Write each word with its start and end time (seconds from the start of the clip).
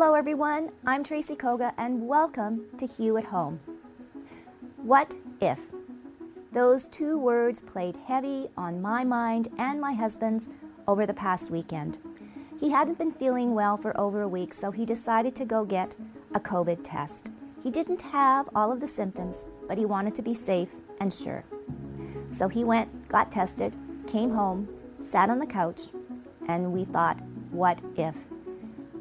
Hello, 0.00 0.14
everyone. 0.14 0.70
I'm 0.86 1.02
Tracy 1.02 1.34
Koga, 1.34 1.74
and 1.76 2.06
welcome 2.06 2.66
to 2.78 2.86
Hue 2.86 3.16
at 3.16 3.24
Home. 3.24 3.58
What 4.76 5.16
if? 5.40 5.72
Those 6.52 6.86
two 6.86 7.18
words 7.18 7.60
played 7.60 7.96
heavy 8.06 8.46
on 8.56 8.80
my 8.80 9.02
mind 9.02 9.48
and 9.58 9.80
my 9.80 9.94
husband's 9.94 10.48
over 10.86 11.04
the 11.04 11.14
past 11.14 11.50
weekend. 11.50 11.98
He 12.60 12.70
hadn't 12.70 12.98
been 12.98 13.10
feeling 13.10 13.54
well 13.54 13.76
for 13.76 14.00
over 14.00 14.22
a 14.22 14.28
week, 14.28 14.54
so 14.54 14.70
he 14.70 14.86
decided 14.86 15.34
to 15.34 15.44
go 15.44 15.64
get 15.64 15.96
a 16.32 16.38
COVID 16.38 16.78
test. 16.84 17.32
He 17.60 17.68
didn't 17.68 18.02
have 18.02 18.48
all 18.54 18.70
of 18.70 18.78
the 18.78 18.86
symptoms, 18.86 19.46
but 19.66 19.78
he 19.78 19.84
wanted 19.84 20.14
to 20.14 20.22
be 20.22 20.32
safe 20.32 20.76
and 21.00 21.12
sure. 21.12 21.44
So 22.28 22.46
he 22.46 22.62
went, 22.62 23.08
got 23.08 23.32
tested, 23.32 23.74
came 24.06 24.30
home, 24.30 24.68
sat 25.00 25.28
on 25.28 25.40
the 25.40 25.46
couch, 25.46 25.80
and 26.46 26.72
we 26.72 26.84
thought, 26.84 27.20
what 27.50 27.82
if? 27.96 28.27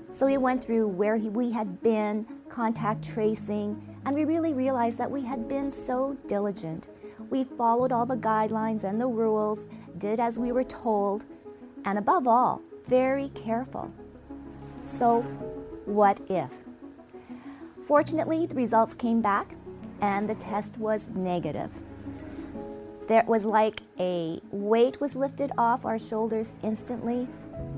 So 0.09 0.25
we 0.25 0.37
went 0.37 0.63
through 0.63 0.87
where 0.87 1.17
he, 1.17 1.29
we 1.29 1.51
had 1.51 1.81
been, 1.81 2.25
contact 2.49 3.03
tracing, 3.03 3.97
and 4.05 4.15
we 4.15 4.25
really 4.25 4.53
realized 4.53 4.97
that 4.99 5.11
we 5.11 5.21
had 5.21 5.47
been 5.49 5.69
so 5.71 6.17
diligent. 6.27 6.87
We 7.29 7.43
followed 7.43 7.91
all 7.91 8.05
the 8.05 8.15
guidelines 8.15 8.83
and 8.83 9.01
the 9.01 9.07
rules, 9.07 9.67
did 9.97 10.19
as 10.19 10.39
we 10.39 10.51
were 10.51 10.63
told, 10.63 11.25
and 11.83 11.97
above 11.97 12.27
all, 12.27 12.61
very 12.85 13.29
careful. 13.29 13.91
So, 14.83 15.21
what 15.85 16.21
if? 16.29 16.55
Fortunately, 17.85 18.45
the 18.45 18.55
results 18.55 18.95
came 18.95 19.21
back 19.21 19.55
and 20.01 20.29
the 20.29 20.35
test 20.35 20.77
was 20.77 21.09
negative. 21.09 21.71
There 23.07 23.23
was 23.27 23.45
like 23.45 23.81
a 23.99 24.41
weight 24.51 24.99
was 24.99 25.15
lifted 25.15 25.51
off 25.57 25.85
our 25.85 25.99
shoulders 25.99 26.53
instantly, 26.63 27.27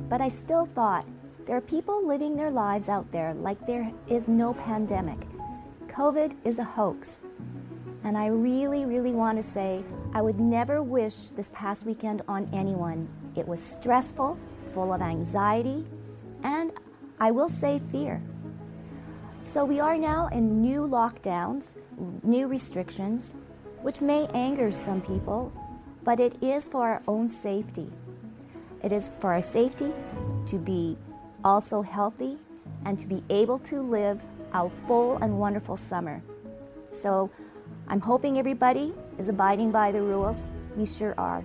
but 0.10 0.22
I 0.22 0.28
still 0.28 0.66
thought 0.66 1.06
there 1.50 1.58
are 1.58 1.62
people 1.62 2.06
living 2.06 2.36
their 2.36 2.52
lives 2.52 2.90
out 2.90 3.12
there 3.12 3.34
like 3.34 3.66
there 3.66 3.92
is 4.08 4.28
no 4.28 4.54
pandemic. 4.54 5.18
COVID 5.88 6.36
is 6.46 6.60
a 6.60 6.64
hoax. 6.64 7.22
And 8.04 8.16
I 8.16 8.28
really, 8.28 8.86
really 8.86 9.14
want 9.14 9.36
to 9.40 9.42
say 9.42 9.84
I 10.14 10.22
would 10.22 10.40
never 10.40 10.84
wish 10.84 11.30
this 11.30 11.50
past 11.52 11.88
weekend 11.88 12.22
on 12.28 12.48
anyone. 12.54 13.10
It 13.36 13.48
was 13.48 13.60
stressful, 13.64 14.38
full 14.70 14.94
of 14.94 15.02
anxiety, 15.02 15.88
and 16.44 16.72
I 17.20 17.32
will 17.32 17.50
say 17.50 17.80
fear. 17.92 18.22
So 19.42 19.66
we 19.66 19.80
are 19.80 19.98
now 19.98 20.28
in 20.28 20.62
new 20.62 20.82
lockdowns, 20.82 21.78
new 22.22 22.48
restrictions, 22.48 23.34
which 23.82 24.02
may 24.02 24.28
anger 24.36 24.72
some 24.72 25.02
people, 25.02 25.52
but 26.04 26.20
it 26.20 26.44
is 26.44 26.68
for 26.68 26.88
our 26.88 27.02
own 27.08 27.28
safety. 27.28 27.90
It 28.84 28.92
is 28.92 29.10
for 29.10 29.34
our 29.34 29.42
safety 29.42 29.92
to 30.46 30.60
be 30.60 30.96
also 31.44 31.82
healthy, 31.82 32.38
and 32.86 32.98
to 33.00 33.08
be 33.08 33.24
able 33.30 33.60
to 33.60 33.82
live 33.82 34.22
a 34.54 34.70
full 34.88 35.18
and 35.18 35.40
wonderful 35.40 35.78
summer. 35.78 36.22
So 36.92 37.30
I'm 37.88 38.00
hoping 38.00 38.38
everybody 38.38 38.94
is 39.18 39.28
abiding 39.28 39.72
by 39.72 39.92
the 39.92 40.02
rules. 40.02 40.50
We 40.76 40.86
sure 40.86 41.16
are. 41.18 41.44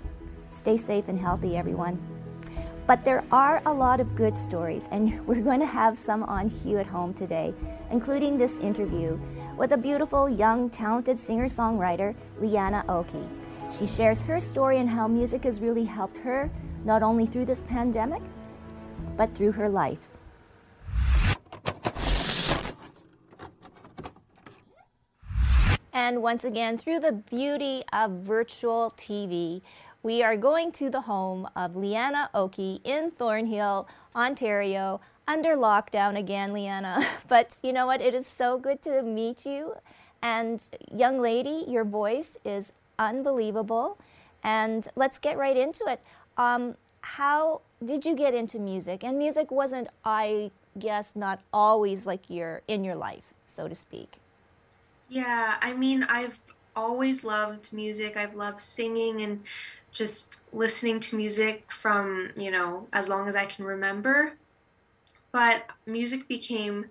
Stay 0.51 0.77
safe 0.77 1.09
and 1.09 1.19
healthy, 1.19 1.57
everyone. 1.57 2.01
But 2.87 3.03
there 3.03 3.25
are 3.33 3.63
a 3.65 3.73
lot 3.73 4.01
of 4.01 4.15
good 4.15 4.37
stories, 4.37 4.89
and 4.91 5.27
we're 5.27 5.43
going 5.43 5.61
to 5.61 5.67
have 5.67 5.97
some 5.97 6.23
on 6.25 6.49
Hue 6.49 6.79
at 6.79 6.87
Home 6.87 7.15
today, 7.15 7.55
including 7.91 8.37
this 8.37 8.59
interview 8.59 9.19
with 9.57 9.73
a 9.73 9.79
beautiful, 9.79 10.29
young, 10.29 10.69
talented 10.69 11.19
singer 11.19 11.47
songwriter, 11.47 12.15
Leanna 12.41 12.85
Oki. 12.89 13.27
She 13.77 13.87
shares 13.87 14.21
her 14.23 14.39
story 14.39 14.79
and 14.79 14.89
how 14.89 15.09
music 15.09 15.45
has 15.45 15.61
really 15.61 15.85
helped 15.85 16.19
her, 16.19 16.51
not 16.85 17.03
only 17.03 17.25
through 17.25 17.47
this 17.47 17.63
pandemic, 17.63 18.23
but 19.17 19.33
through 19.33 19.53
her 19.53 19.69
life. 19.69 20.09
And 25.93 26.23
once 26.23 26.45
again, 26.45 26.77
through 26.77 27.01
the 27.01 27.13
beauty 27.13 27.83
of 27.93 28.11
virtual 28.11 28.93
TV, 28.97 29.63
we 30.03 30.23
are 30.23 30.37
going 30.37 30.71
to 30.73 30.91
the 30.91 31.03
home 31.03 31.49
of 31.57 31.77
Leanna 31.77 32.29
Oki 32.35 32.81
in 32.85 33.11
Thornhill, 33.11 33.89
Ontario, 34.15 35.01
under 35.27 35.57
lockdown 35.57 36.19
again, 36.19 36.53
Leanna. 36.53 37.07
But 37.29 37.59
you 37.63 37.73
know 37.73 37.87
what? 37.87 38.03
It 38.03 38.13
is 38.13 38.27
so 38.27 38.59
good 38.59 38.83
to 38.83 39.03
meet 39.03 39.47
you. 39.47 39.77
And, 40.21 40.61
young 40.95 41.21
lady, 41.21 41.65
your 41.67 41.85
voice 41.85 42.37
is 42.45 42.73
unbelievable. 42.99 43.97
And 44.43 44.87
let's 44.97 45.19
get 45.19 45.39
right 45.39 45.57
into 45.57 45.85
it. 45.87 46.01
Um, 46.37 46.77
how 47.01 47.61
did 47.85 48.05
you 48.05 48.15
get 48.15 48.35
into 48.35 48.59
music? 48.59 49.05
And 49.05 49.19
music 49.19 49.51
wasn't, 49.51 49.89
I 50.05 50.51
guess, 50.79 51.15
not 51.15 51.41
always 51.53 52.07
like 52.07 52.29
your 52.29 52.63
in 52.69 52.85
your 52.85 52.97
life, 52.97 53.35
so 53.47 53.69
to 53.69 53.75
speak. 53.75 54.19
Yeah, 55.09 55.57
I 55.61 55.75
mean, 55.75 56.05
I've 56.05 56.39
always 56.75 57.25
loved 57.25 57.73
music. 57.73 58.17
I've 58.17 58.35
loved 58.35 58.63
singing 58.63 59.23
and 59.23 59.43
just 59.93 60.37
listening 60.53 60.99
to 61.01 61.17
music 61.17 61.71
from, 61.71 62.31
you 62.37 62.51
know, 62.51 62.89
as 62.93 63.09
long 63.09 63.29
as 63.29 63.37
I 63.37 63.47
can 63.47 63.65
remember. 63.65 64.33
But 65.31 65.67
music 65.87 66.27
became 66.29 66.87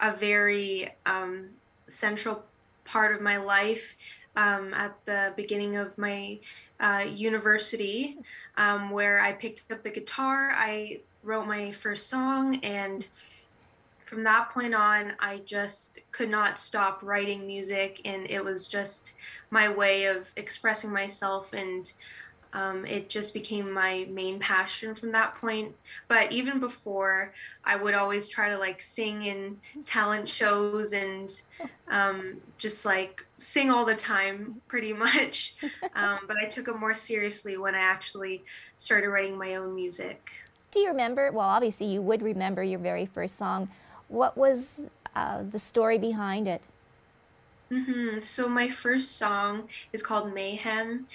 a 0.00 0.12
very 0.12 0.90
um, 1.06 1.50
central 1.88 2.44
part 2.84 3.14
of 3.14 3.20
my 3.20 3.38
life 3.38 3.96
um, 4.36 4.74
at 4.74 4.94
the 5.04 5.32
beginning 5.36 5.76
of 5.76 5.96
my 5.96 6.38
uh, 6.80 7.04
university 7.08 8.18
um, 8.56 8.90
where 8.90 9.20
I 9.20 9.32
picked 9.32 9.70
up 9.70 9.82
the 9.82 9.90
guitar. 9.90 10.52
I 10.56 11.00
wrote 11.22 11.46
my 11.46 11.72
first 11.72 12.08
song, 12.08 12.56
and 12.62 13.06
from 14.04 14.22
that 14.24 14.50
point 14.50 14.74
on, 14.74 15.14
I 15.18 15.38
just 15.46 16.00
could 16.12 16.28
not 16.28 16.60
stop 16.60 17.00
writing 17.02 17.46
music, 17.46 18.00
and 18.04 18.28
it 18.30 18.44
was 18.44 18.66
just 18.66 19.14
my 19.50 19.68
way 19.68 20.04
of 20.04 20.28
expressing 20.36 20.92
myself 20.92 21.52
and 21.52 21.92
um, 22.54 22.86
it 22.86 23.08
just 23.08 23.34
became 23.34 23.70
my 23.70 24.06
main 24.08 24.38
passion 24.38 24.94
from 24.94 25.10
that 25.12 25.34
point. 25.34 25.74
But 26.06 26.32
even 26.32 26.60
before, 26.60 27.34
I 27.64 27.74
would 27.74 27.94
always 27.94 28.28
try 28.28 28.48
to 28.48 28.56
like 28.56 28.80
sing 28.80 29.24
in 29.24 29.58
talent 29.84 30.28
shows 30.28 30.92
and 30.92 31.30
um, 31.88 32.36
just 32.56 32.84
like 32.84 33.26
sing 33.38 33.72
all 33.72 33.84
the 33.84 33.96
time, 33.96 34.60
pretty 34.68 34.92
much. 34.92 35.56
Um, 35.96 36.20
but 36.26 36.36
I 36.36 36.46
took 36.46 36.66
it 36.66 36.76
more 36.76 36.94
seriously 36.94 37.56
when 37.56 37.74
I 37.74 37.78
actually 37.78 38.42
started 38.78 39.08
writing 39.08 39.38
my 39.38 39.54
own 39.54 39.74
music. 39.74 40.30
Do 40.72 40.80
you 40.80 40.88
remember? 40.88 41.30
Well, 41.30 41.46
obviously, 41.46 41.86
you 41.86 42.02
would 42.02 42.20
remember 42.20 42.62
your 42.64 42.80
very 42.80 43.06
first 43.06 43.38
song. 43.38 43.68
What 44.08 44.36
was 44.36 44.80
uh, 45.14 45.42
the 45.48 45.58
story 45.58 45.98
behind 45.98 46.48
it? 46.48 46.62
Mm-hmm. 47.70 48.22
So 48.22 48.48
my 48.48 48.70
first 48.70 49.16
song 49.16 49.68
is 49.92 50.02
called 50.02 50.34
Mayhem, 50.34 51.06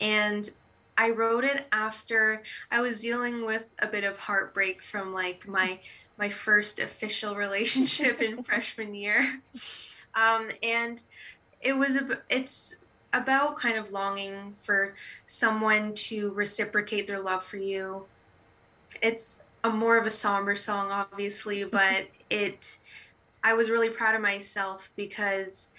and 0.00 0.50
I 0.98 1.10
wrote 1.10 1.44
it 1.44 1.64
after 1.70 2.42
I 2.72 2.80
was 2.80 3.00
dealing 3.00 3.46
with 3.46 3.62
a 3.78 3.86
bit 3.86 4.02
of 4.02 4.18
heartbreak 4.18 4.82
from 4.82 5.14
like 5.14 5.46
my 5.46 5.78
my 6.18 6.28
first 6.28 6.80
official 6.80 7.36
relationship 7.46 8.20
in 8.20 8.42
freshman 8.42 8.94
year, 8.94 9.40
um, 10.14 10.48
and 10.62 11.02
it 11.60 11.72
was 11.72 11.90
a, 11.90 12.18
it's 12.28 12.74
about 13.12 13.56
kind 13.56 13.78
of 13.78 13.92
longing 13.92 14.56
for 14.64 14.96
someone 15.26 15.94
to 15.94 16.30
reciprocate 16.32 17.06
their 17.06 17.20
love 17.20 17.44
for 17.44 17.56
you. 17.56 18.04
It's 19.00 19.40
a 19.64 19.70
more 19.70 19.96
of 19.96 20.06
a 20.06 20.10
somber 20.10 20.56
song, 20.56 20.90
obviously, 20.90 21.62
but 21.80 22.08
it 22.28 22.78
I 23.44 23.54
was 23.54 23.70
really 23.70 23.90
proud 23.90 24.16
of 24.16 24.20
myself 24.20 24.90
because 24.96 25.70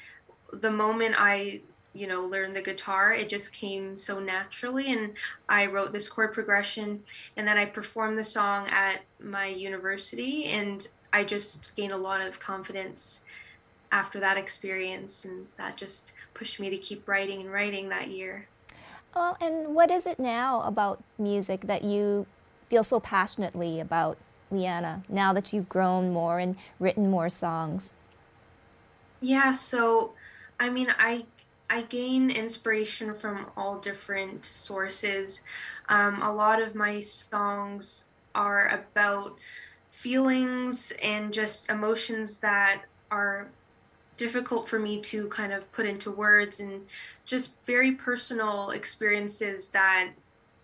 the 0.54 0.72
moment 0.72 1.16
I 1.18 1.60
you 1.94 2.06
know 2.06 2.24
learn 2.24 2.54
the 2.54 2.62
guitar 2.62 3.14
it 3.14 3.30
just 3.30 3.52
came 3.52 3.98
so 3.98 4.20
naturally 4.20 4.92
and 4.92 5.14
i 5.48 5.66
wrote 5.66 5.92
this 5.92 6.08
chord 6.08 6.34
progression 6.34 7.02
and 7.36 7.48
then 7.48 7.58
i 7.58 7.66
performed 7.66 8.18
the 8.18 8.24
song 8.24 8.68
at 8.68 9.02
my 9.20 9.48
university 9.48 10.46
and 10.46 10.88
I 11.12 11.24
just 11.24 11.70
gained 11.76 11.94
a 11.94 11.98
lot 11.98 12.22
of 12.22 12.40
confidence 12.40 13.22
after 13.92 14.20
that 14.20 14.38
experience, 14.38 15.26
and 15.26 15.48
that 15.58 15.76
just 15.76 16.14
pushed 16.34 16.60
me 16.60 16.70
to 16.70 16.78
keep 16.78 17.08
writing 17.08 17.42
and 17.42 17.52
writing 17.52 17.90
that 17.90 18.10
year. 18.10 18.48
Well, 19.16 19.36
and 19.42 19.74
what 19.74 19.90
is 19.90 20.06
it 20.06 20.20
now 20.20 20.62
about 20.62 21.04
music 21.18 21.62
that 21.62 21.84
you 21.84 22.28
feel 22.70 22.84
so 22.84 23.00
passionately 23.00 23.80
about, 23.80 24.18
Leanna, 24.52 25.04
now 25.10 25.34
that 25.34 25.52
you've 25.52 25.68
grown 25.68 26.12
more 26.12 26.38
and 26.38 26.56
written 26.80 27.10
more 27.10 27.30
songs? 27.30 27.94
Yeah, 29.22 29.54
so 29.54 30.14
I 30.60 30.70
mean, 30.70 30.94
I 31.00 31.26
I 31.70 31.84
gain 31.84 32.32
inspiration 32.32 33.14
from 33.14 33.48
all 33.56 33.78
different 33.80 34.44
sources. 34.44 35.42
Um, 35.88 36.22
a 36.22 36.34
lot 36.34 36.62
of 36.62 36.74
my 36.74 37.00
songs 37.02 38.06
are 38.34 38.70
about 38.70 39.38
feelings 39.92 40.92
and 41.04 41.34
just 41.34 41.70
emotions 41.70 42.38
that 42.38 42.84
are 43.12 43.50
difficult 44.18 44.68
for 44.68 44.80
me 44.80 45.00
to 45.00 45.28
kind 45.30 45.54
of 45.54 45.72
put 45.72 45.86
into 45.86 46.12
words 46.12 46.60
and 46.60 46.82
just 47.26 47.52
very 47.66 47.94
personal 47.94 48.72
experiences 48.72 49.70
that 49.70 50.12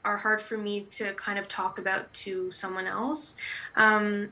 are 0.04 0.18
hard 0.18 0.42
for 0.42 0.58
me 0.58 0.82
to 0.82 1.14
kind 1.14 1.40
of 1.40 1.48
talk 1.48 1.80
about 1.80 2.12
to 2.14 2.52
someone 2.52 2.88
else. 2.88 3.36
Um, 3.76 4.30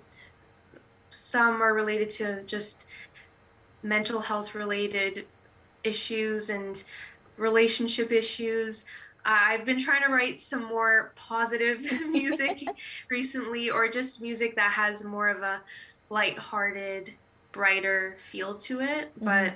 some 1.10 1.62
are 1.62 1.74
related 1.74 2.10
to 2.12 2.44
just 2.44 2.86
mental 3.82 4.20
health 4.20 4.56
related 4.56 5.26
issues 5.84 6.50
and 6.50 6.84
relationship 7.38 8.12
issues. 8.12 8.86
I've 9.26 9.66
been 9.66 9.80
trying 9.80 10.04
to 10.04 10.12
write 10.12 10.42
some 10.42 10.64
more 10.66 11.14
positive 11.16 11.80
music 12.10 12.64
recently, 13.10 13.70
or 13.70 13.88
just 13.88 14.22
music 14.22 14.56
that 14.56 14.72
has 14.74 15.04
more 15.04 15.30
of 15.30 15.42
a 15.42 15.62
light-hearted, 16.10 17.14
brighter 17.52 18.18
feel 18.32 18.56
to 18.56 18.82
it. 18.82 19.16
Mm-hmm. 19.16 19.26
But 19.26 19.54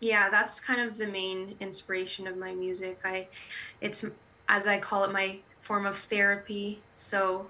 yeah, 0.00 0.30
that's 0.30 0.60
kind 0.60 0.80
of 0.80 0.98
the 0.98 1.06
main 1.06 1.56
inspiration 1.60 2.26
of 2.26 2.36
my 2.36 2.54
music. 2.54 3.00
I, 3.04 3.28
it's 3.80 4.04
as 4.48 4.66
I 4.66 4.78
call 4.78 5.04
it, 5.04 5.12
my 5.12 5.38
form 5.62 5.86
of 5.86 5.96
therapy. 5.96 6.82
So 6.96 7.46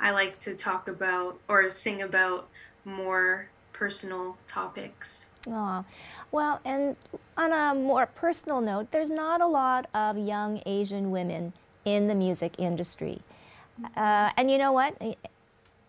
I 0.00 0.12
like 0.12 0.40
to 0.40 0.54
talk 0.54 0.88
about 0.88 1.38
or 1.48 1.70
sing 1.70 2.02
about 2.02 2.48
more 2.84 3.48
personal 3.72 4.36
topics. 4.46 5.30
Oh, 5.48 5.84
well, 6.32 6.60
and 6.64 6.96
on 7.36 7.52
a 7.52 7.74
more 7.74 8.06
personal 8.06 8.60
note, 8.60 8.90
there's 8.90 9.10
not 9.10 9.40
a 9.40 9.46
lot 9.46 9.88
of 9.94 10.18
young 10.18 10.62
Asian 10.66 11.10
women 11.10 11.52
in 11.84 12.08
the 12.08 12.14
music 12.14 12.54
industry. 12.58 13.20
Uh, 13.96 14.30
and 14.36 14.50
you 14.50 14.58
know 14.58 14.72
what? 14.72 14.94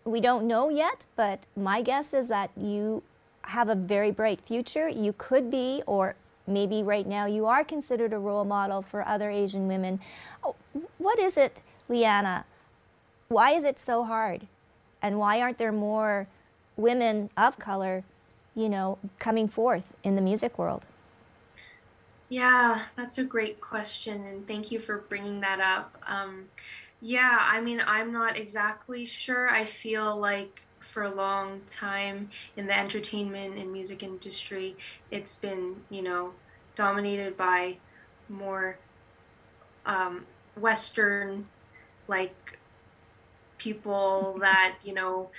We 0.04 0.20
don't 0.20 0.46
know 0.46 0.68
yet, 0.68 1.04
but 1.16 1.40
my 1.56 1.82
guess 1.82 2.14
is 2.14 2.28
that 2.28 2.50
you 2.56 3.02
have 3.42 3.68
a 3.68 3.74
very 3.74 4.10
bright 4.10 4.40
future. 4.46 4.88
You 4.88 5.14
could 5.16 5.50
be, 5.50 5.82
or 5.86 6.14
maybe 6.46 6.82
right 6.82 7.06
now 7.06 7.26
you 7.26 7.46
are 7.46 7.64
considered 7.64 8.12
a 8.12 8.18
role 8.18 8.44
model 8.44 8.82
for 8.82 9.06
other 9.06 9.30
Asian 9.30 9.68
women. 9.68 10.00
Oh, 10.44 10.54
what 10.98 11.18
is 11.18 11.36
it, 11.36 11.62
Leanna? 11.88 12.44
Why 13.28 13.52
is 13.52 13.64
it 13.64 13.78
so 13.78 14.04
hard? 14.04 14.46
And 15.02 15.18
why 15.18 15.40
aren't 15.40 15.58
there 15.58 15.72
more 15.72 16.26
women 16.76 17.30
of 17.36 17.58
color 17.58 18.04
you 18.58 18.68
know, 18.68 18.98
coming 19.20 19.46
forth 19.46 19.84
in 20.02 20.16
the 20.16 20.20
music 20.20 20.58
world? 20.58 20.84
Yeah, 22.28 22.82
that's 22.96 23.18
a 23.18 23.24
great 23.24 23.60
question, 23.60 24.26
and 24.26 24.46
thank 24.46 24.72
you 24.72 24.80
for 24.80 24.98
bringing 24.98 25.40
that 25.40 25.60
up. 25.60 25.96
Um, 26.06 26.46
yeah, 27.00 27.38
I 27.40 27.60
mean, 27.60 27.80
I'm 27.86 28.12
not 28.12 28.36
exactly 28.36 29.06
sure. 29.06 29.48
I 29.48 29.64
feel 29.64 30.16
like 30.16 30.62
for 30.80 31.04
a 31.04 31.10
long 31.10 31.60
time 31.70 32.28
in 32.56 32.66
the 32.66 32.76
entertainment 32.76 33.56
and 33.56 33.72
music 33.72 34.02
industry, 34.02 34.76
it's 35.12 35.36
been, 35.36 35.76
you 35.88 36.02
know, 36.02 36.32
dominated 36.74 37.36
by 37.36 37.76
more 38.28 38.76
um, 39.86 40.26
Western, 40.56 41.46
like 42.08 42.58
people 43.58 44.36
that, 44.40 44.74
you 44.82 44.94
know, 44.94 45.30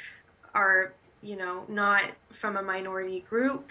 are 0.55 0.93
you 1.21 1.35
know, 1.35 1.63
not 1.67 2.03
from 2.31 2.57
a 2.57 2.61
minority 2.61 3.21
group. 3.29 3.69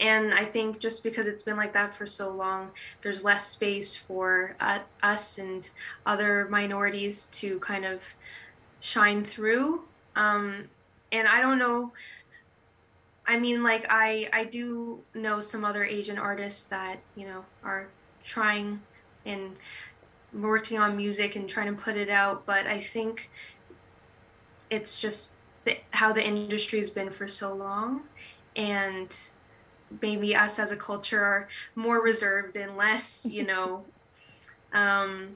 And 0.00 0.34
I 0.34 0.44
think 0.44 0.80
just 0.80 1.04
because 1.04 1.26
it's 1.26 1.42
been 1.42 1.56
like 1.56 1.72
that 1.74 1.94
for 1.94 2.06
so 2.06 2.30
long, 2.30 2.70
there's 3.02 3.22
less 3.22 3.48
space 3.48 3.94
for 3.94 4.56
uh, 4.60 4.80
us 5.02 5.38
and 5.38 5.68
other 6.04 6.48
minorities 6.50 7.26
to 7.32 7.60
kind 7.60 7.84
of 7.84 8.00
shine 8.80 9.24
through. 9.24 9.82
Um, 10.16 10.64
and 11.12 11.28
I 11.28 11.40
don't 11.40 11.58
know. 11.58 11.92
I 13.26 13.38
mean, 13.38 13.62
like 13.62 13.86
I 13.88 14.28
I 14.32 14.44
do 14.44 15.00
know 15.14 15.40
some 15.40 15.64
other 15.64 15.84
Asian 15.84 16.18
artists 16.18 16.64
that 16.64 16.98
you 17.16 17.26
know 17.26 17.44
are 17.62 17.88
trying 18.24 18.80
and 19.24 19.56
working 20.32 20.78
on 20.78 20.96
music 20.96 21.36
and 21.36 21.48
trying 21.48 21.74
to 21.74 21.80
put 21.80 21.96
it 21.96 22.10
out, 22.10 22.44
but 22.44 22.66
I 22.66 22.82
think 22.82 23.30
it's 24.70 24.98
just 24.98 25.30
the, 25.64 25.78
how 25.90 26.12
the 26.12 26.24
industry 26.24 26.78
has 26.78 26.90
been 26.90 27.10
for 27.10 27.28
so 27.28 27.54
long 27.54 28.02
and 28.56 29.16
maybe 30.00 30.34
us 30.34 30.58
as 30.58 30.70
a 30.70 30.76
culture 30.76 31.20
are 31.20 31.48
more 31.74 32.02
reserved 32.02 32.56
and 32.56 32.76
less 32.76 33.24
you 33.24 33.42
know 33.46 33.84
um, 34.72 35.28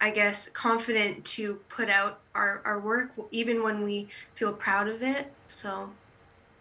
i 0.00 0.10
guess 0.10 0.48
confident 0.52 1.24
to 1.24 1.54
put 1.68 1.88
out 1.88 2.20
our, 2.34 2.60
our 2.64 2.78
work 2.80 3.10
even 3.30 3.62
when 3.62 3.82
we 3.82 4.08
feel 4.34 4.52
proud 4.52 4.88
of 4.88 5.02
it 5.02 5.32
so 5.48 5.90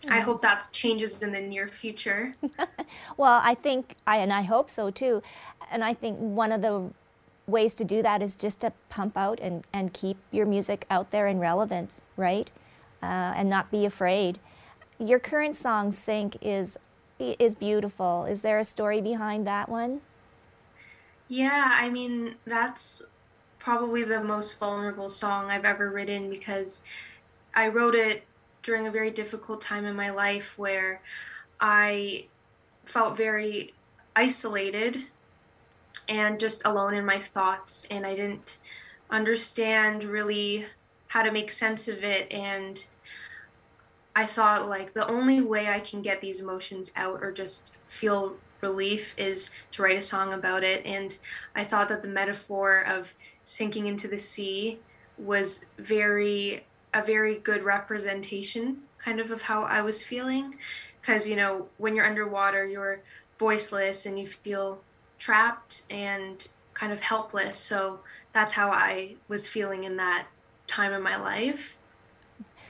I 0.10 0.20
hope 0.20 0.42
that 0.44 0.72
changes 0.72 1.22
in 1.22 1.32
the 1.32 1.42
near 1.42 1.68
future. 1.68 2.34
well, 3.18 3.42
I 3.44 3.56
think 3.56 3.96
I 4.06 4.18
and 4.18 4.32
I 4.32 4.42
hope 4.42 4.70
so 4.70 4.90
too. 4.90 5.22
And 5.72 5.84
I 5.84 5.94
think 5.94 6.18
one 6.18 6.52
of 6.52 6.62
the 6.62 6.90
ways 7.48 7.74
to 7.76 7.86
do 7.86 8.02
that 8.04 8.22
is 8.22 8.38
just 8.38 8.60
to 8.60 8.72
pump 8.90 9.18
out 9.18 9.40
and, 9.42 9.66
and 9.74 9.94
keep 9.94 10.18
your 10.32 10.46
music 10.46 10.86
out 10.90 11.12
there 11.12 11.28
and 11.28 11.40
relevant, 11.40 11.96
right? 12.16 12.50
Uh, 13.02 13.34
and 13.36 13.50
not 13.50 13.72
be 13.72 13.86
afraid. 13.86 14.40
Your 15.00 15.20
current 15.20 15.56
song, 15.56 15.92
Sink, 15.92 16.38
is 16.42 16.78
is 17.20 17.56
beautiful. 17.56 18.26
Is 18.26 18.42
there 18.42 18.60
a 18.60 18.64
story 18.64 19.02
behind 19.02 19.48
that 19.48 19.70
one? 19.70 20.02
Yeah, 21.28 21.72
I 21.74 21.90
mean 21.90 22.36
that's 22.46 23.02
probably 23.60 24.04
the 24.04 24.24
most 24.24 24.60
vulnerable 24.60 25.10
song 25.10 25.50
I've 25.50 25.66
ever 25.66 25.90
written 25.90 26.30
because 26.30 26.82
I 27.54 27.68
wrote 27.68 27.96
it 27.96 28.24
during 28.64 28.88
a 28.88 28.92
very 28.92 29.12
difficult 29.12 29.62
time 29.62 29.86
in 29.86 29.96
my 29.96 30.10
life 30.10 30.58
where 30.58 31.02
I 31.60 32.26
felt 32.86 33.18
very 33.18 33.74
isolated 34.16 35.04
and 36.08 36.40
just 36.40 36.66
alone 36.66 36.94
in 36.94 37.06
my 37.06 37.20
thoughts 37.20 37.86
and 37.92 38.06
I 38.06 38.16
didn't 38.16 38.58
understand 39.10 40.04
really 40.04 40.66
how 41.08 41.24
to 41.24 41.32
make 41.32 41.52
sense 41.52 41.88
of 41.88 42.04
it 42.04 42.32
and 42.32 42.86
I 44.16 44.26
thought 44.26 44.68
like 44.68 44.94
the 44.94 45.08
only 45.08 45.42
way 45.42 45.68
I 45.68 45.80
can 45.80 46.02
get 46.02 46.22
these 46.22 46.40
emotions 46.40 46.92
out 46.96 47.22
or 47.22 47.32
just 47.32 47.74
feel 47.88 48.36
relief 48.62 49.14
is 49.18 49.52
to 49.72 49.84
write 49.84 49.98
a 49.98 50.02
song 50.02 50.34
about 50.34 50.64
it 50.64 50.86
and 50.86 51.16
I 51.56 51.64
thought 51.64 51.90
that 51.90 52.02
the 52.02 52.08
metaphor 52.08 52.82
of 52.82 53.14
sinking 53.46 53.86
into 53.86 54.08
the 54.08 54.18
sea 54.18 54.80
was 55.18 55.66
very 55.78 56.66
a 56.94 57.04
very 57.04 57.36
good 57.36 57.64
representation 57.64 58.78
kind 58.98 59.20
of 59.20 59.32
of 59.32 59.44
how 59.44 59.64
I 59.64 59.82
was 59.82 60.02
feeling 60.02 60.56
because 61.00 61.28
you 61.28 61.36
know 61.36 61.68
when 61.78 61.96
you're 61.96 62.08
underwater 62.08 62.66
you're 62.66 63.02
voiceless 63.38 64.06
and 64.06 64.20
you 64.20 64.28
feel 64.28 64.82
trapped 65.20 65.84
and 65.90 66.48
kind 66.74 66.92
of 66.92 67.02
helpless 67.02 67.60
so 67.60 68.00
that's 68.34 68.54
how 68.54 68.72
I 68.72 69.16
was 69.28 69.48
feeling 69.48 69.84
in 69.84 69.98
that 69.98 70.28
time 70.68 70.94
in 70.94 71.02
my 71.02 71.18
life. 71.18 71.78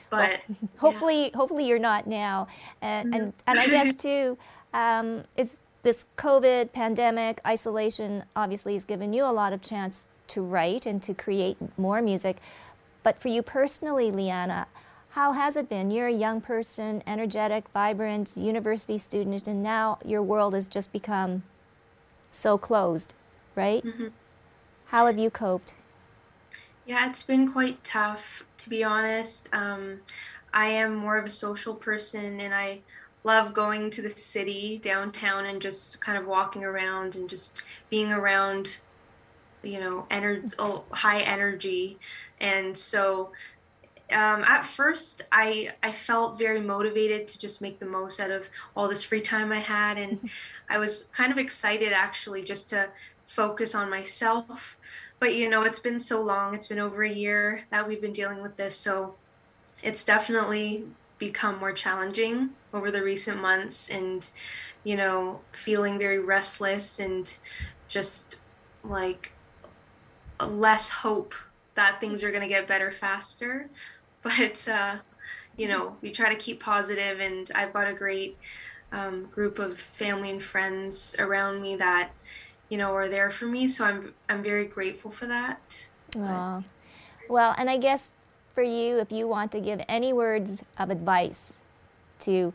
But 0.09 0.41
well, 0.49 0.69
hopefully, 0.77 1.23
yeah. 1.25 1.29
hopefully 1.35 1.67
you're 1.67 1.79
not 1.79 2.07
now. 2.07 2.47
And 2.81 3.13
and, 3.13 3.23
mm-hmm. 3.23 3.41
and 3.47 3.59
I 3.59 3.67
guess 3.67 3.95
too, 4.01 4.37
um, 4.73 5.23
it's 5.35 5.55
this 5.83 6.05
COVID 6.17 6.71
pandemic 6.73 7.39
isolation 7.45 8.23
obviously 8.35 8.73
has 8.73 8.85
given 8.85 9.13
you 9.13 9.25
a 9.25 9.31
lot 9.31 9.53
of 9.53 9.61
chance 9.61 10.07
to 10.29 10.41
write 10.41 10.85
and 10.85 11.01
to 11.03 11.13
create 11.13 11.57
more 11.77 12.01
music. 12.01 12.37
But 13.03 13.19
for 13.19 13.29
you 13.29 13.41
personally, 13.41 14.11
Leanna, 14.11 14.67
how 15.11 15.31
has 15.31 15.55
it 15.55 15.69
been? 15.69 15.89
You're 15.89 16.07
a 16.07 16.13
young 16.13 16.41
person, 16.41 17.01
energetic, 17.07 17.69
vibrant, 17.69 18.35
university 18.35 18.97
student, 18.97 19.47
and 19.47 19.63
now 19.63 19.97
your 20.05 20.21
world 20.21 20.53
has 20.53 20.67
just 20.67 20.91
become 20.91 21.43
so 22.31 22.57
closed, 22.57 23.13
right? 23.55 23.83
Mm-hmm. 23.83 24.07
How 24.87 25.05
have 25.05 25.17
you 25.17 25.29
coped? 25.29 25.73
Yeah, 26.87 27.09
it's 27.09 27.23
been 27.23 27.51
quite 27.51 27.83
tough, 27.83 28.45
to 28.59 28.69
be 28.69 28.83
honest. 28.83 29.49
Um, 29.53 29.99
I 30.53 30.67
am 30.69 30.95
more 30.95 31.17
of 31.17 31.25
a 31.25 31.29
social 31.29 31.75
person 31.75 32.39
and 32.39 32.55
I 32.55 32.79
love 33.25 33.53
going 33.53 33.91
to 33.91 34.01
the 34.01 34.09
city 34.09 34.79
downtown 34.81 35.45
and 35.47 35.61
just 35.61 35.99
kind 35.99 36.17
of 36.17 36.25
walking 36.25 36.63
around 36.63 37.17
and 37.17 37.29
just 37.29 37.61
being 37.89 38.11
around, 38.13 38.77
you 39.63 39.81
know, 39.81 40.07
ener- 40.11 40.53
oh, 40.59 40.85
high 40.91 41.21
energy. 41.21 41.99
And 42.39 42.77
so 42.77 43.33
um, 44.11 44.43
at 44.45 44.63
first 44.65 45.23
I 45.31 45.71
I 45.83 45.91
felt 45.91 46.39
very 46.39 46.61
motivated 46.61 47.27
to 47.29 47.39
just 47.39 47.61
make 47.61 47.79
the 47.79 47.85
most 47.85 48.19
out 48.21 48.31
of 48.31 48.49
all 48.75 48.87
this 48.87 49.03
free 49.03 49.21
time 49.21 49.51
I 49.51 49.59
had, 49.59 49.97
and 49.97 50.29
I 50.69 50.77
was 50.79 51.05
kind 51.15 51.31
of 51.31 51.37
excited 51.37 51.93
actually 51.93 52.43
just 52.43 52.69
to 52.69 52.89
focus 53.27 53.75
on 53.75 53.89
myself. 53.89 54.77
But 55.19 55.35
you 55.35 55.49
know, 55.49 55.63
it's 55.63 55.79
been 55.79 55.99
so 55.99 56.21
long; 56.21 56.53
it's 56.53 56.67
been 56.67 56.79
over 56.79 57.03
a 57.03 57.11
year 57.11 57.63
that 57.71 57.87
we've 57.87 58.01
been 58.01 58.13
dealing 58.13 58.41
with 58.41 58.57
this, 58.57 58.77
so 58.77 59.15
it's 59.81 60.03
definitely 60.03 60.85
become 61.17 61.59
more 61.59 61.73
challenging 61.73 62.51
over 62.73 62.91
the 62.91 63.03
recent 63.03 63.41
months, 63.41 63.89
and 63.89 64.29
you 64.83 64.95
know, 64.95 65.41
feeling 65.51 65.97
very 65.97 66.19
restless 66.19 66.99
and 66.99 67.37
just 67.87 68.37
like 68.83 69.31
less 70.39 70.89
hope 70.89 71.33
that 71.75 71.99
things 71.99 72.23
are 72.23 72.31
going 72.31 72.41
to 72.41 72.47
get 72.47 72.67
better 72.67 72.91
faster. 72.91 73.69
But 74.23 74.67
uh, 74.67 74.97
you 75.57 75.67
know 75.67 75.97
we 76.01 76.11
try 76.11 76.29
to 76.29 76.39
keep 76.39 76.61
positive 76.61 77.19
and 77.19 77.51
i've 77.55 77.73
got 77.73 77.87
a 77.87 77.93
great 77.93 78.37
um, 78.93 79.25
group 79.25 79.59
of 79.59 79.77
family 79.77 80.29
and 80.29 80.41
friends 80.41 81.15
around 81.19 81.61
me 81.61 81.75
that 81.75 82.11
you 82.69 82.77
know 82.77 82.93
are 82.93 83.07
there 83.07 83.31
for 83.31 83.45
me 83.45 83.67
so 83.69 83.85
i'm 83.85 84.13
i'm 84.29 84.43
very 84.43 84.65
grateful 84.65 85.11
for 85.11 85.25
that. 85.27 85.87
Aww. 86.13 86.63
well 87.29 87.55
and 87.57 87.69
i 87.69 87.77
guess 87.77 88.13
for 88.53 88.63
you 88.63 88.99
if 88.99 89.11
you 89.11 89.27
want 89.27 89.51
to 89.51 89.59
give 89.59 89.81
any 89.87 90.13
words 90.13 90.63
of 90.77 90.89
advice 90.89 91.53
to 92.21 92.53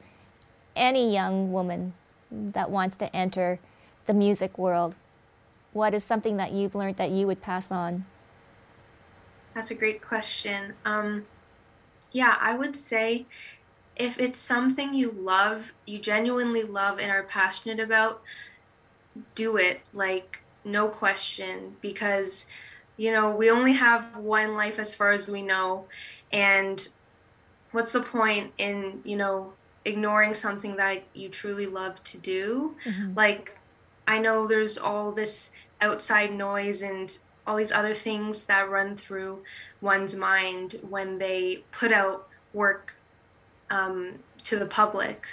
any 0.75 1.13
young 1.13 1.53
woman 1.53 1.95
that 2.31 2.71
wants 2.71 2.97
to 2.97 3.15
enter 3.15 3.59
the 4.07 4.15
music 4.15 4.59
world 4.59 4.95
what 5.73 5.95
is 5.95 6.05
something 6.05 6.37
that 6.37 6.53
you've 6.53 6.75
learned 6.75 6.97
that 6.97 7.11
you 7.11 7.27
would 7.27 7.41
pass 7.41 7.71
on? 7.71 8.05
That's 9.55 9.71
a 9.71 9.75
great 9.75 10.03
question. 10.03 10.75
Um, 10.85 11.27
yeah, 12.13 12.37
I 12.41 12.55
would 12.55 12.77
say 12.77 13.27
if 13.97 14.19
it's 14.19 14.41
something 14.41 14.95
you 14.95 15.15
love, 15.19 15.73
you 15.87 15.99
genuinely 15.99 16.63
love 16.63 16.99
and 16.99 17.11
are 17.11 17.23
passionate 17.23 17.81
about, 17.81 18.23
do 19.35 19.57
it. 19.57 19.81
Like, 19.93 20.41
no 20.65 20.89
question. 20.89 21.77
Because, 21.81 22.47
you 22.97 23.13
know, 23.13 23.31
we 23.31 23.51
only 23.51 23.73
have 23.73 24.17
one 24.17 24.55
life 24.55 24.79
as 24.79 24.95
far 24.95 25.13
as 25.13 25.29
we 25.29 25.43
know. 25.43 25.87
And 26.33 26.87
what's 27.73 27.93
the 27.93 28.03
point 28.03 28.53
in, 28.59 29.01
you 29.05 29.17
know, 29.17 29.53
ignoring 29.85 30.35
something 30.35 30.77
that 30.77 31.03
you 31.15 31.29
truly 31.29 31.67
love 31.67 32.03
to 32.05 32.19
do? 32.19 32.77
Mm-hmm. 32.85 33.15
Like, 33.15 33.59
I 34.07 34.19
know 34.19 34.47
there's 34.47 34.79
all 34.79 35.13
this 35.13 35.53
outside 35.81 36.33
noise 36.33 36.83
and 36.83 37.17
all 37.47 37.57
these 37.57 37.73
other 37.73 37.95
things 37.95 38.45
that 38.45 38.71
run 38.71 38.97
through 38.97 39.43
one's 39.81 40.15
mind 40.15 40.79
when 40.89 41.19
they 41.19 41.65
put 41.73 41.93
out 41.93 42.29
work 42.53 42.95
um, 43.71 44.15
to 44.45 44.59
the 44.59 44.67
public 44.67 45.27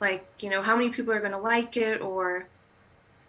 like 0.00 0.26
you 0.40 0.48
know 0.48 0.62
how 0.62 0.74
many 0.74 0.90
people 0.90 1.12
are 1.12 1.20
going 1.20 1.32
to 1.32 1.38
like 1.38 1.76
it 1.76 2.00
or 2.00 2.46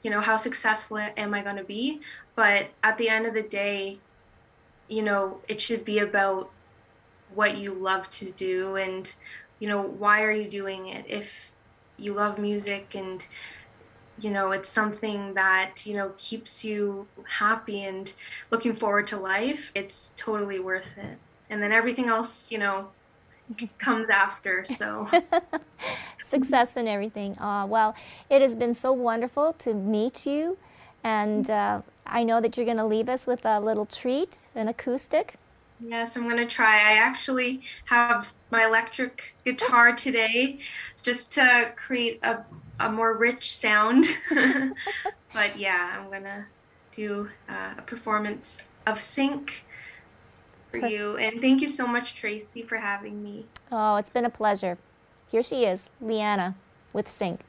you 0.03 0.09
know 0.09 0.21
how 0.21 0.37
successful 0.37 0.97
am 0.97 1.33
i 1.33 1.41
going 1.41 1.57
to 1.57 1.63
be? 1.63 2.01
But 2.35 2.67
at 2.83 2.97
the 2.97 3.09
end 3.09 3.25
of 3.25 3.33
the 3.33 3.43
day 3.43 3.99
you 4.87 5.01
know 5.01 5.39
it 5.47 5.61
should 5.61 5.85
be 5.85 5.99
about 5.99 6.49
what 7.33 7.57
you 7.57 7.73
love 7.73 8.09
to 8.11 8.31
do 8.31 8.75
and 8.75 9.13
you 9.59 9.67
know 9.67 9.81
why 9.81 10.23
are 10.23 10.31
you 10.31 10.49
doing 10.49 10.87
it? 10.87 11.05
If 11.07 11.51
you 11.97 12.13
love 12.13 12.37
music 12.39 12.95
and 12.95 13.25
you 14.19 14.31
know 14.31 14.51
it's 14.51 14.69
something 14.69 15.33
that 15.35 15.85
you 15.85 15.95
know 15.95 16.13
keeps 16.17 16.63
you 16.65 17.07
happy 17.39 17.83
and 17.83 18.11
looking 18.49 18.75
forward 18.75 19.07
to 19.07 19.17
life 19.17 19.71
it's 19.75 20.13
totally 20.17 20.59
worth 20.59 20.97
it. 20.97 21.17
And 21.49 21.61
then 21.61 21.71
everything 21.71 22.07
else 22.07 22.51
you 22.51 22.57
know 22.57 22.89
comes 23.79 24.09
after 24.09 24.63
so 24.65 25.07
success 26.23 26.77
and 26.77 26.87
everything 26.87 27.37
uh, 27.39 27.65
well 27.67 27.95
it 28.29 28.41
has 28.41 28.55
been 28.55 28.73
so 28.73 28.91
wonderful 28.91 29.53
to 29.53 29.73
meet 29.73 30.25
you 30.25 30.57
and 31.03 31.49
uh, 31.49 31.81
i 32.05 32.23
know 32.23 32.39
that 32.39 32.55
you're 32.55 32.65
going 32.65 32.77
to 32.77 32.85
leave 32.85 33.09
us 33.09 33.27
with 33.27 33.45
a 33.45 33.59
little 33.59 33.85
treat 33.85 34.47
an 34.55 34.67
acoustic 34.67 35.35
Yes, 35.83 36.15
I'm 36.15 36.25
going 36.25 36.37
to 36.37 36.45
try. 36.45 36.75
I 36.75 36.97
actually 36.97 37.61
have 37.85 38.31
my 38.51 38.65
electric 38.65 39.33
guitar 39.43 39.95
today 39.95 40.59
just 41.01 41.31
to 41.31 41.73
create 41.75 42.19
a 42.21 42.45
a 42.81 42.91
more 42.91 43.13
rich 43.13 43.55
sound. 43.55 44.05
but 45.33 45.57
yeah, 45.57 45.97
I'm 45.97 46.11
gonna 46.11 46.47
do 46.95 47.29
uh, 47.47 47.75
a 47.77 47.81
performance 47.83 48.59
of 48.85 49.01
Sink 49.01 49.63
for 50.71 50.87
you. 50.87 51.17
And 51.17 51.41
thank 51.41 51.61
you 51.61 51.69
so 51.69 51.85
much, 51.85 52.15
Tracy, 52.15 52.63
for 52.63 52.77
having 52.77 53.21
me. 53.21 53.45
Oh, 53.71 53.97
it's 53.97 54.09
been 54.09 54.25
a 54.25 54.29
pleasure. 54.29 54.77
Here 55.29 55.43
she 55.43 55.65
is, 55.65 55.89
Leanna 56.01 56.55
with 56.93 57.09
Sink. 57.09 57.41